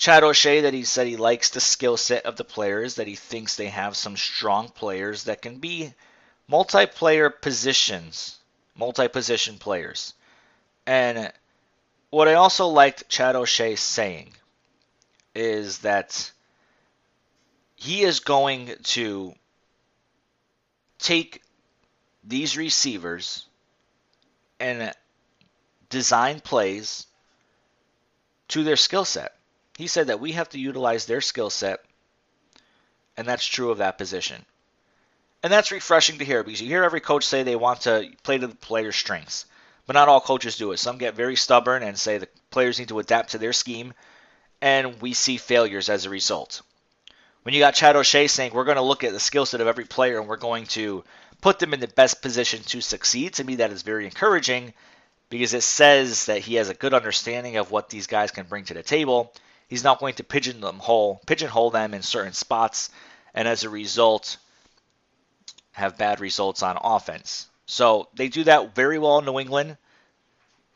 Chad 0.03 0.25
O'Shea 0.25 0.63
that 0.63 0.75
he 0.75 0.83
said 0.83 1.07
he 1.07 1.17
likes 1.17 1.51
the 1.51 1.61
skill 1.61 1.97
set 1.97 2.27
of 2.27 2.35
the 2.35 2.43
players, 2.43 2.97
that 2.97 3.07
he 3.07 3.15
thinks 3.15 3.55
they 3.55 3.69
have 3.69 3.97
some 3.97 4.17
strong 4.17 4.69
players 4.69 5.23
that 5.25 5.41
can 5.41 5.59
be 5.59 5.95
multiplayer 6.51 7.31
positions, 7.41 8.41
multi-position 8.75 9.59
players. 9.59 10.15
And 10.89 11.33
what 12.11 12.27
I 12.27 12.35
also 12.35 12.67
liked 12.67 13.09
Chad 13.09 13.37
O'Shea 13.37 13.77
saying 13.77 14.35
is 15.37 15.79
that 15.79 16.33
he 17.77 18.03
is 18.03 18.19
going 18.19 18.75
to 18.83 19.37
take 20.99 21.43
these 22.25 22.57
receivers 22.57 23.47
and 24.59 24.93
design 25.91 26.41
plays 26.41 27.07
to 28.49 28.65
their 28.65 28.75
skill 28.75 29.05
set. 29.05 29.37
He 29.77 29.87
said 29.87 30.09
that 30.09 30.21
we 30.21 30.33
have 30.33 30.51
to 30.51 30.59
utilize 30.59 31.07
their 31.07 31.21
skill 31.21 31.51
set, 31.51 31.81
and 33.17 33.27
that's 33.27 33.47
true 33.47 33.71
of 33.71 33.79
that 33.79 33.99
position. 33.99 34.45
And 35.43 35.53
that's 35.53 35.73
refreshing 35.73 36.19
to 36.19 36.25
hear 36.25 36.45
because 36.45 36.61
you 36.61 36.69
hear 36.69 36.85
every 36.85 37.01
coach 37.01 37.25
say 37.25 37.43
they 37.43 37.57
want 37.57 37.83
to 37.83 38.11
play 38.23 38.39
to 38.39 38.47
the 38.47 38.55
player's 38.55 38.97
strengths, 38.97 39.47
but 39.87 39.95
not 39.95 40.09
all 40.09 40.21
coaches 40.21 40.57
do 40.57 40.73
it. 40.73 40.79
Some 40.79 40.99
get 40.99 41.15
very 41.15 41.37
stubborn 41.37 41.83
and 41.83 41.99
say 41.99 42.19
the 42.19 42.29
players 42.51 42.79
need 42.79 42.89
to 42.89 42.99
adapt 43.01 43.31
to 43.31 43.39
their 43.39 43.53
scheme, 43.53 43.93
and 44.61 45.01
we 45.01 45.15
see 45.15 45.37
failures 45.39 45.89
as 45.89 46.05
a 46.05 46.11
result. 46.11 46.63
When 47.43 47.55
you 47.55 47.61
got 47.61 47.75
Chad 47.75 47.97
O'Shea 47.97 48.29
saying 48.29 48.53
we're 48.55 48.65
going 48.65 48.77
to 48.77 48.83
look 48.83 49.03
at 49.03 49.13
the 49.13 49.19
skill 49.19 49.47
set 49.47 49.61
of 49.61 49.67
every 49.67 49.85
player 49.85 50.21
and 50.21 50.29
we're 50.29 50.37
going 50.37 50.67
to 50.67 51.03
put 51.41 51.59
them 51.59 51.75
in 51.75 51.81
the 51.81 51.89
best 51.89 52.23
position 52.23 52.63
to 52.65 52.81
succeed, 52.81 53.35
to 53.35 53.45
me 53.45 53.57
that 53.57 53.73
is 53.73 53.83
very 53.83 54.05
encouraging 54.05 54.73
because 55.29 55.55
it 55.55 55.63
says 55.63 56.27
that 56.27 56.43
he 56.43 56.55
has 56.55 56.69
a 56.69 56.75
good 56.75 56.95
understanding 56.95 57.57
of 57.57 57.73
what 57.73 57.89
these 57.89 58.07
guys 58.07 58.31
can 58.31 58.47
bring 58.47 58.65
to 58.67 58.75
the 58.75 58.83
table. 58.83 59.33
He's 59.73 59.85
not 59.85 60.01
going 60.01 60.17
to 60.17 60.23
pigeonhole 60.23 61.23
pigeonhole 61.25 61.71
them 61.71 61.95
in 61.95 62.03
certain 62.03 62.35
spots, 62.35 62.91
and 63.33 63.49
as 63.49 63.65
a 63.65 63.71
result, 63.71 64.37
have 65.71 65.97
bad 65.97 66.21
results 66.21 66.63
on 66.63 66.77
offense. 66.77 67.49
So 67.65 68.11
they 68.13 68.29
do 68.29 68.45
that 68.45 68.75
very 68.75 68.99
well 68.99 69.21
in 69.21 69.25
New 69.25 69.39
England. 69.39 69.79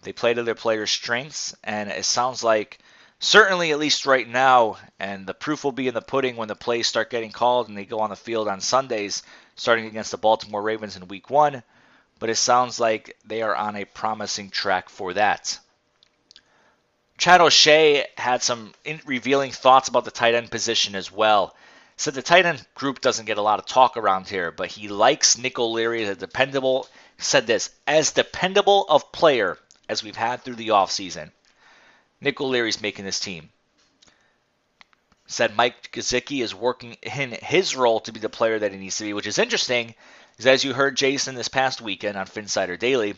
They 0.01 0.15
play 0.15 0.33
to 0.33 0.43
their 0.45 0.55
players' 0.55 0.91
strengths, 0.91 1.55
and 1.63 1.91
it 1.91 2.07
sounds 2.07 2.43
like 2.43 2.79
certainly 3.19 3.71
at 3.71 3.79
least 3.79 4.07
right 4.07 4.27
now, 4.27 4.79
and 4.99 5.27
the 5.27 5.35
proof 5.35 5.63
will 5.63 5.73
be 5.73 5.89
in 5.89 5.95
the 5.95 6.01
pudding 6.01 6.37
when 6.37 6.49
the 6.49 6.57
plays 6.57 6.89
start 6.89 7.11
getting 7.11 7.33
called 7.33 7.69
and 7.69 7.77
they 7.77 7.85
go 7.85 8.01
on 8.01 8.09
the 8.09 8.17
field 8.17 8.49
on 8.49 8.63
Sundays, 8.63 9.23
starting 9.57 9.85
against 9.85 10.11
the 10.11 10.17
Baltimore 10.17 10.63
Ravens 10.63 10.97
in 10.97 11.07
Week 11.09 11.29
One. 11.29 11.63
But 12.19 12.31
it 12.31 12.37
sounds 12.37 12.81
like 12.81 13.15
they 13.27 13.43
are 13.43 13.55
on 13.55 13.77
a 13.77 13.85
promising 13.85 14.49
track 14.49 14.89
for 14.89 15.13
that. 15.13 15.59
Chad 17.19 17.41
O'Shea 17.41 18.07
had 18.17 18.43
some 18.43 18.75
revealing 19.05 19.51
thoughts 19.51 19.89
about 19.89 20.05
the 20.05 20.11
tight 20.11 20.35
end 20.35 20.51
position 20.51 20.95
as 20.95 21.11
well. 21.11 21.55
Said 21.97 22.15
the 22.15 22.23
tight 22.23 22.45
end 22.45 22.67
group 22.75 23.01
doesn't 23.01 23.25
get 23.25 23.39
a 23.39 23.43
lot 23.43 23.59
of 23.59 23.65
talk 23.65 23.97
around 23.97 24.29
here, 24.29 24.51
but 24.51 24.69
he 24.69 24.89
likes 24.89 25.39
Nick 25.39 25.59
O'Leary 25.59 26.05
as 26.05 26.11
a 26.11 26.17
dependable. 26.17 26.87
Said 27.19 27.47
this 27.47 27.71
as 27.87 28.13
dependable 28.13 28.85
of 28.89 29.13
player 29.13 29.59
as 29.89 30.03
we've 30.03 30.17
had 30.17 30.43
through 30.43 30.57
the 30.57 30.69
offseason. 30.69 31.31
Nick 32.21 32.41
O'Leary's 32.41 32.83
making 32.83 33.07
this 33.07 33.21
team. 33.21 33.51
Said 35.27 35.57
Mike 35.57 35.91
Gesicki 35.93 36.43
is 36.43 36.55
working 36.55 36.99
in 37.03 37.33
his 37.33 37.75
role 37.75 38.01
to 38.01 38.13
be 38.13 38.21
the 38.21 38.29
player 38.29 38.59
that 38.59 38.73
he 38.73 38.79
needs 38.79 38.99
to 38.99 39.05
be, 39.05 39.15
which 39.15 39.27
is 39.27 39.39
interesting, 39.39 39.95
is 40.39 40.47
as 40.47 40.65
you 40.65 40.75
heard 40.75 40.97
Jason 40.97 41.35
this 41.35 41.49
past 41.49 41.81
weekend 41.81 42.17
on 42.17 42.27
Phinsider 42.27 42.79
Daily, 42.79 43.17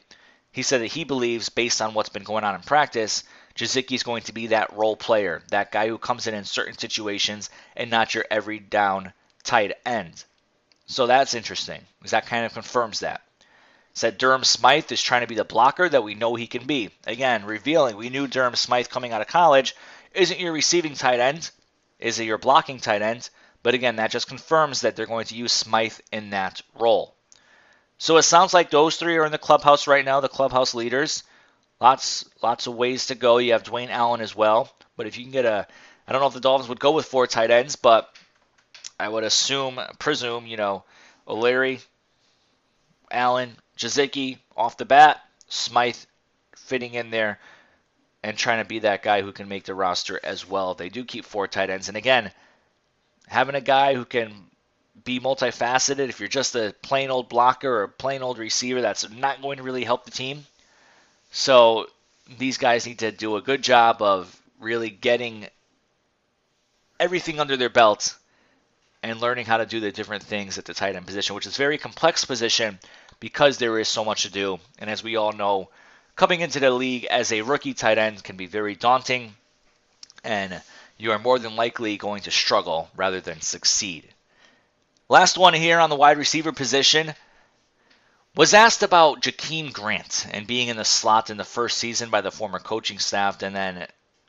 he 0.52 0.62
said 0.62 0.80
that 0.80 0.86
he 0.86 1.04
believes, 1.04 1.48
based 1.48 1.82
on 1.82 1.94
what's 1.94 2.08
been 2.08 2.22
going 2.22 2.44
on 2.44 2.54
in 2.54 2.62
practice, 2.62 3.24
Gesicki 3.58 3.92
is 3.92 4.04
going 4.04 4.22
to 4.22 4.32
be 4.32 4.46
that 4.48 4.74
role 4.76 4.96
player, 4.96 5.42
that 5.50 5.72
guy 5.72 5.88
who 5.88 5.98
comes 5.98 6.26
in 6.26 6.34
in 6.34 6.44
certain 6.44 6.78
situations 6.78 7.50
and 7.76 7.90
not 7.90 8.14
your 8.14 8.24
every 8.30 8.60
down 8.60 9.12
tight 9.42 9.76
end. 9.84 10.24
So 10.86 11.06
that's 11.06 11.34
interesting, 11.34 11.82
because 11.98 12.12
that 12.12 12.26
kind 12.26 12.46
of 12.46 12.54
confirms 12.54 13.00
that 13.00 13.20
said 13.94 14.16
Durham 14.16 14.44
Smythe 14.44 14.92
is 14.92 15.02
trying 15.02 15.22
to 15.22 15.26
be 15.26 15.34
the 15.34 15.44
blocker 15.44 15.88
that 15.88 16.04
we 16.04 16.14
know 16.14 16.36
he 16.36 16.46
can 16.46 16.66
be. 16.66 16.90
Again, 17.04 17.44
revealing 17.44 17.96
we 17.96 18.10
knew 18.10 18.28
Durham 18.28 18.54
Smythe 18.54 18.86
coming 18.88 19.12
out 19.12 19.20
of 19.20 19.26
college 19.26 19.74
isn't 20.14 20.40
your 20.40 20.52
receiving 20.52 20.94
tight 20.94 21.20
end, 21.20 21.50
is 21.98 22.18
it 22.18 22.24
your 22.24 22.38
blocking 22.38 22.78
tight 22.78 23.02
end? 23.02 23.28
But 23.62 23.74
again, 23.74 23.96
that 23.96 24.10
just 24.10 24.28
confirms 24.28 24.80
that 24.80 24.96
they're 24.96 25.06
going 25.06 25.26
to 25.26 25.36
use 25.36 25.52
Smythe 25.52 25.98
in 26.12 26.30
that 26.30 26.62
role. 26.78 27.14
So 27.98 28.16
it 28.16 28.22
sounds 28.22 28.54
like 28.54 28.70
those 28.70 28.96
three 28.96 29.16
are 29.16 29.26
in 29.26 29.32
the 29.32 29.38
clubhouse 29.38 29.86
right 29.86 30.04
now, 30.04 30.20
the 30.20 30.28
clubhouse 30.28 30.74
leaders. 30.74 31.24
Lots, 31.80 32.24
lots 32.42 32.66
of 32.66 32.74
ways 32.74 33.06
to 33.06 33.14
go. 33.14 33.38
You 33.38 33.52
have 33.52 33.62
Dwayne 33.62 33.90
Allen 33.90 34.20
as 34.20 34.34
well. 34.34 34.70
But 34.96 35.06
if 35.06 35.16
you 35.16 35.24
can 35.24 35.32
get 35.32 35.44
a, 35.44 35.66
I 36.06 36.12
don't 36.12 36.20
know 36.20 36.26
if 36.26 36.34
the 36.34 36.40
Dolphins 36.40 36.68
would 36.68 36.80
go 36.80 36.92
with 36.92 37.06
four 37.06 37.26
tight 37.26 37.50
ends, 37.50 37.76
but 37.76 38.12
I 38.98 39.08
would 39.08 39.24
assume, 39.24 39.80
presume, 39.98 40.46
you 40.46 40.56
know, 40.56 40.82
O'Leary, 41.26 41.80
Allen, 43.10 43.56
Gesicki 43.76 44.38
off 44.56 44.76
the 44.76 44.84
bat, 44.84 45.20
Smythe 45.48 45.96
fitting 46.56 46.94
in 46.94 47.10
there 47.10 47.38
and 48.22 48.36
trying 48.36 48.62
to 48.62 48.68
be 48.68 48.80
that 48.80 49.02
guy 49.02 49.22
who 49.22 49.32
can 49.32 49.48
make 49.48 49.64
the 49.64 49.74
roster 49.74 50.18
as 50.22 50.48
well. 50.48 50.74
They 50.74 50.88
do 50.88 51.04
keep 51.04 51.24
four 51.24 51.46
tight 51.46 51.70
ends. 51.70 51.88
And 51.88 51.96
again, 51.96 52.32
having 53.28 53.54
a 53.54 53.60
guy 53.60 53.94
who 53.94 54.04
can 54.04 54.32
be 55.04 55.20
multifaceted, 55.20 56.08
if 56.08 56.18
you're 56.18 56.28
just 56.28 56.56
a 56.56 56.74
plain 56.82 57.10
old 57.10 57.28
blocker 57.28 57.82
or 57.82 57.88
plain 57.88 58.22
old 58.22 58.38
receiver, 58.38 58.80
that's 58.80 59.08
not 59.08 59.40
going 59.40 59.58
to 59.58 59.62
really 59.62 59.84
help 59.84 60.04
the 60.04 60.10
team. 60.10 60.44
So 61.30 61.86
these 62.38 62.58
guys 62.58 62.86
need 62.86 63.00
to 63.00 63.12
do 63.12 63.36
a 63.36 63.42
good 63.42 63.62
job 63.62 64.02
of 64.02 64.34
really 64.60 64.90
getting 64.90 65.46
everything 66.98 67.40
under 67.40 67.56
their 67.56 67.68
belt 67.68 68.16
and 69.02 69.20
learning 69.20 69.46
how 69.46 69.58
to 69.58 69.66
do 69.66 69.80
the 69.80 69.92
different 69.92 70.24
things 70.24 70.58
at 70.58 70.64
the 70.64 70.74
tight 70.74 70.96
end 70.96 71.06
position, 71.06 71.34
which 71.34 71.46
is 71.46 71.54
a 71.54 71.58
very 71.58 71.78
complex 71.78 72.24
position 72.24 72.78
because 73.20 73.58
there 73.58 73.78
is 73.78 73.88
so 73.88 74.04
much 74.04 74.22
to 74.22 74.30
do. 74.30 74.58
And 74.78 74.90
as 74.90 75.02
we 75.02 75.16
all 75.16 75.32
know, 75.32 75.68
coming 76.16 76.40
into 76.40 76.60
the 76.60 76.70
league 76.70 77.04
as 77.04 77.32
a 77.32 77.42
rookie 77.42 77.74
tight 77.74 77.98
end 77.98 78.22
can 78.24 78.36
be 78.36 78.46
very 78.46 78.74
daunting, 78.74 79.34
and 80.24 80.60
you 80.96 81.12
are 81.12 81.18
more 81.18 81.38
than 81.38 81.56
likely 81.56 81.96
going 81.96 82.22
to 82.22 82.30
struggle 82.30 82.90
rather 82.96 83.20
than 83.20 83.40
succeed. 83.40 84.08
Last 85.08 85.38
one 85.38 85.54
here 85.54 85.78
on 85.78 85.90
the 85.90 85.96
wide 85.96 86.18
receiver 86.18 86.52
position 86.52 87.14
was 88.36 88.54
asked 88.54 88.82
about 88.82 89.22
Jakeem 89.22 89.72
Grant 89.72 90.26
and 90.30 90.46
being 90.46 90.68
in 90.68 90.76
the 90.76 90.84
slot 90.84 91.30
in 91.30 91.36
the 91.36 91.44
first 91.44 91.78
season 91.78 92.10
by 92.10 92.20
the 92.20 92.30
former 92.30 92.58
coaching 92.58 92.98
staff 92.98 93.42
and 93.42 93.54
then 93.54 93.86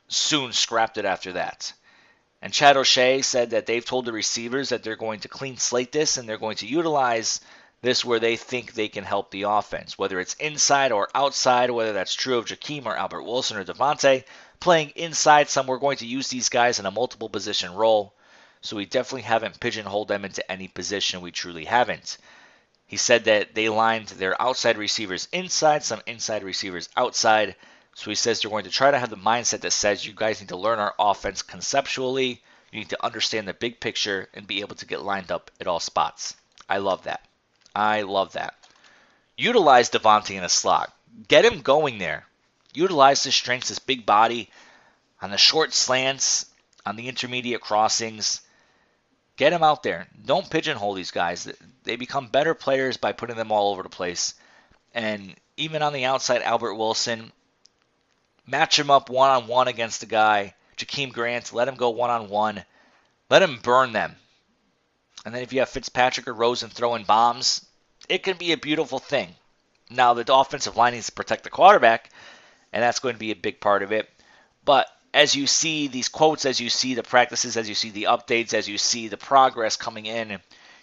soon 0.08 0.52
scrapped 0.52 0.98
it 0.98 1.04
after 1.04 1.32
that. 1.32 1.72
And 2.42 2.52
Chad 2.52 2.76
O'Shea 2.76 3.22
said 3.22 3.50
that 3.50 3.66
they've 3.66 3.84
told 3.84 4.06
the 4.06 4.12
receivers 4.12 4.70
that 4.70 4.82
they're 4.82 4.96
going 4.96 5.20
to 5.20 5.28
clean 5.28 5.58
slate 5.58 5.92
this 5.92 6.16
and 6.16 6.28
they're 6.28 6.38
going 6.38 6.56
to 6.56 6.66
utilize 6.66 7.40
this 7.82 8.04
where 8.04 8.20
they 8.20 8.36
think 8.36 8.72
they 8.72 8.88
can 8.88 9.04
help 9.04 9.30
the 9.30 9.42
offense, 9.42 9.98
whether 9.98 10.20
it's 10.20 10.34
inside 10.34 10.92
or 10.92 11.08
outside, 11.14 11.70
whether 11.70 11.92
that's 11.92 12.14
true 12.14 12.38
of 12.38 12.46
Jakeem 12.46 12.86
or 12.86 12.96
Albert 12.96 13.22
Wilson 13.22 13.56
or 13.56 13.64
DeVante. 13.64 14.24
Playing 14.58 14.90
inside, 14.96 15.48
some 15.48 15.66
we're 15.66 15.78
going 15.78 15.98
to 15.98 16.06
use 16.06 16.28
these 16.28 16.50
guys 16.50 16.78
in 16.78 16.86
a 16.86 16.90
multiple 16.90 17.30
position 17.30 17.72
role. 17.72 18.14
So 18.60 18.76
we 18.76 18.84
definitely 18.84 19.22
haven't 19.22 19.60
pigeonholed 19.60 20.08
them 20.08 20.24
into 20.24 20.50
any 20.50 20.68
position. 20.68 21.22
We 21.22 21.30
truly 21.30 21.64
haven't. 21.64 22.18
He 22.90 22.96
said 22.96 23.26
that 23.26 23.54
they 23.54 23.68
lined 23.68 24.08
their 24.08 24.34
outside 24.42 24.76
receivers 24.76 25.28
inside, 25.30 25.84
some 25.84 26.02
inside 26.08 26.42
receivers 26.42 26.88
outside. 26.96 27.54
So 27.94 28.10
he 28.10 28.16
says 28.16 28.40
they're 28.40 28.50
going 28.50 28.64
to 28.64 28.70
try 28.70 28.90
to 28.90 28.98
have 28.98 29.10
the 29.10 29.16
mindset 29.16 29.60
that 29.60 29.70
says 29.70 30.04
you 30.04 30.12
guys 30.12 30.40
need 30.40 30.48
to 30.48 30.56
learn 30.56 30.80
our 30.80 30.92
offense 30.98 31.42
conceptually. 31.42 32.42
You 32.72 32.80
need 32.80 32.88
to 32.88 33.04
understand 33.04 33.46
the 33.46 33.54
big 33.54 33.78
picture 33.78 34.28
and 34.34 34.44
be 34.44 34.58
able 34.58 34.74
to 34.74 34.86
get 34.86 35.02
lined 35.02 35.30
up 35.30 35.52
at 35.60 35.68
all 35.68 35.78
spots. 35.78 36.34
I 36.68 36.78
love 36.78 37.04
that. 37.04 37.24
I 37.76 38.02
love 38.02 38.32
that. 38.32 38.54
Utilize 39.36 39.88
DeVante 39.88 40.34
in 40.34 40.42
a 40.42 40.48
slot. 40.48 40.92
Get 41.28 41.44
him 41.44 41.60
going 41.60 41.98
there. 41.98 42.26
Utilize 42.74 43.22
his 43.22 43.36
strengths, 43.36 43.68
his 43.68 43.78
big 43.78 44.04
body, 44.04 44.50
on 45.22 45.30
the 45.30 45.38
short 45.38 45.72
slants, 45.74 46.46
on 46.84 46.96
the 46.96 47.06
intermediate 47.06 47.60
crossings. 47.60 48.40
Get 49.40 49.50
them 49.50 49.62
out 49.62 49.82
there. 49.82 50.06
Don't 50.26 50.50
pigeonhole 50.50 50.92
these 50.92 51.12
guys. 51.12 51.50
They 51.84 51.96
become 51.96 52.26
better 52.26 52.52
players 52.52 52.98
by 52.98 53.12
putting 53.12 53.36
them 53.36 53.50
all 53.50 53.72
over 53.72 53.82
the 53.82 53.88
place. 53.88 54.34
And 54.92 55.34
even 55.56 55.80
on 55.80 55.94
the 55.94 56.04
outside, 56.04 56.42
Albert 56.42 56.74
Wilson, 56.74 57.32
match 58.46 58.78
him 58.78 58.90
up 58.90 59.08
one 59.08 59.30
on 59.30 59.46
one 59.46 59.66
against 59.66 60.02
a 60.02 60.06
guy. 60.06 60.52
Jakeem 60.76 61.10
Grant, 61.14 61.54
let 61.54 61.68
him 61.68 61.76
go 61.76 61.88
one 61.88 62.10
on 62.10 62.28
one. 62.28 62.62
Let 63.30 63.40
him 63.40 63.58
burn 63.62 63.92
them. 63.92 64.14
And 65.24 65.34
then 65.34 65.40
if 65.40 65.54
you 65.54 65.60
have 65.60 65.70
Fitzpatrick 65.70 66.28
or 66.28 66.34
Rosen 66.34 66.68
throwing 66.68 67.04
bombs, 67.04 67.64
it 68.10 68.22
can 68.22 68.36
be 68.36 68.52
a 68.52 68.58
beautiful 68.58 68.98
thing. 68.98 69.34
Now, 69.88 70.12
the 70.12 70.34
offensive 70.34 70.76
line 70.76 70.92
needs 70.92 71.06
to 71.06 71.12
protect 71.12 71.44
the 71.44 71.48
quarterback, 71.48 72.10
and 72.74 72.82
that's 72.82 73.00
going 73.00 73.14
to 73.14 73.18
be 73.18 73.30
a 73.30 73.36
big 73.36 73.58
part 73.58 73.82
of 73.82 73.90
it. 73.90 74.06
But 74.66 74.86
as 75.12 75.34
you 75.34 75.46
see 75.46 75.88
these 75.88 76.08
quotes, 76.08 76.44
as 76.44 76.60
you 76.60 76.70
see 76.70 76.94
the 76.94 77.02
practices, 77.02 77.56
as 77.56 77.68
you 77.68 77.74
see 77.74 77.90
the 77.90 78.04
updates, 78.04 78.54
as 78.54 78.68
you 78.68 78.78
see 78.78 79.08
the 79.08 79.16
progress 79.16 79.76
coming 79.76 80.06
in, 80.06 80.38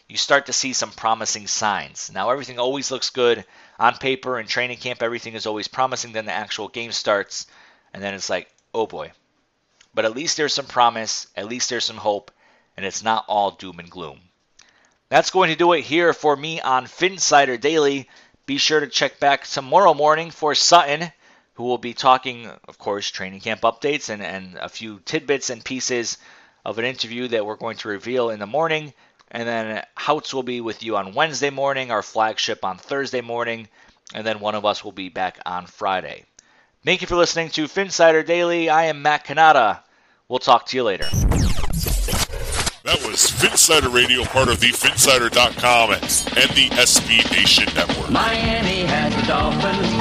you 0.07 0.17
start 0.17 0.45
to 0.45 0.53
see 0.53 0.73
some 0.73 0.91
promising 0.91 1.47
signs. 1.47 2.11
Now, 2.13 2.29
everything 2.29 2.59
always 2.59 2.91
looks 2.91 3.09
good 3.09 3.45
on 3.79 3.95
paper 3.97 4.37
and 4.37 4.47
training 4.47 4.77
camp. 4.77 5.01
Everything 5.01 5.33
is 5.33 5.45
always 5.45 5.67
promising. 5.67 6.11
Then 6.11 6.25
the 6.25 6.33
actual 6.33 6.67
game 6.67 6.91
starts, 6.91 7.47
and 7.93 8.01
then 8.01 8.13
it's 8.13 8.29
like, 8.29 8.49
oh 8.73 8.87
boy. 8.87 9.11
But 9.93 10.05
at 10.05 10.15
least 10.15 10.37
there's 10.37 10.53
some 10.53 10.65
promise. 10.65 11.27
At 11.35 11.47
least 11.47 11.69
there's 11.69 11.85
some 11.85 11.97
hope, 11.97 12.31
and 12.75 12.85
it's 12.85 13.03
not 13.03 13.25
all 13.27 13.51
doom 13.51 13.79
and 13.79 13.89
gloom. 13.89 14.19
That's 15.09 15.31
going 15.31 15.49
to 15.49 15.55
do 15.55 15.73
it 15.73 15.81
here 15.81 16.13
for 16.13 16.35
me 16.35 16.59
on 16.59 16.85
Phinsider 16.85 17.59
Daily. 17.59 18.09
Be 18.45 18.57
sure 18.57 18.79
to 18.79 18.87
check 18.87 19.19
back 19.19 19.45
tomorrow 19.45 19.93
morning 19.93 20.31
for 20.31 20.53
Sutton, 20.53 21.11
who 21.57 21.63
will 21.63 21.79
be 21.79 21.95
talking, 21.95 22.47
of 22.67 22.77
course, 22.77 23.09
training 23.09 23.39
camp 23.39 23.61
updates 23.61 24.09
and, 24.09 24.21
and 24.21 24.55
a 24.57 24.69
few 24.69 24.99
tidbits 25.05 25.49
and 25.49 25.65
pieces 25.65 26.19
of 26.63 26.77
an 26.77 26.85
interview 26.85 27.27
that 27.27 27.43
we're 27.43 27.55
going 27.55 27.77
to 27.77 27.87
reveal 27.87 28.29
in 28.29 28.37
the 28.37 28.45
morning. 28.45 28.93
And 29.31 29.47
then 29.47 29.83
Houtz 29.97 30.35
will 30.35 30.43
be 30.43 30.61
with 30.61 30.83
you 30.83 30.97
on 30.97 31.15
Wednesday 31.15 31.49
morning, 31.49 31.89
our 31.89 32.03
flagship 32.03 32.63
on 32.63 32.77
Thursday 32.77 33.21
morning, 33.21 33.67
and 34.13 34.25
then 34.25 34.39
one 34.39 34.53
of 34.53 34.65
us 34.65 34.83
will 34.83 34.91
be 34.91 35.09
back 35.09 35.39
on 35.47 35.65
Friday. 35.65 36.25
Thank 36.85 37.01
you 37.01 37.07
for 37.07 37.15
listening 37.15 37.49
to 37.49 37.65
Phinsider 37.65 38.23
Daily. 38.23 38.69
I 38.69 38.83
am 38.85 39.01
Matt 39.01 39.25
Cannata. 39.25 39.79
We'll 40.29 40.37
talk 40.37 40.67
to 40.67 40.77
you 40.77 40.83
later. 40.83 41.07
That 42.87 43.03
was 43.03 43.31
Phinsider 43.31 43.91
Radio, 43.91 44.23
part 44.25 44.47
of 44.47 44.59
the 44.59 44.67
Phinsider.com 44.67 45.91
and 45.91 46.01
the 46.01 46.69
SB 46.77 47.31
Nation 47.31 47.65
Network. 47.73 48.11
Miami 48.11 48.85
has 48.85 49.15
the 49.15 49.23
Dolphins, 49.23 49.96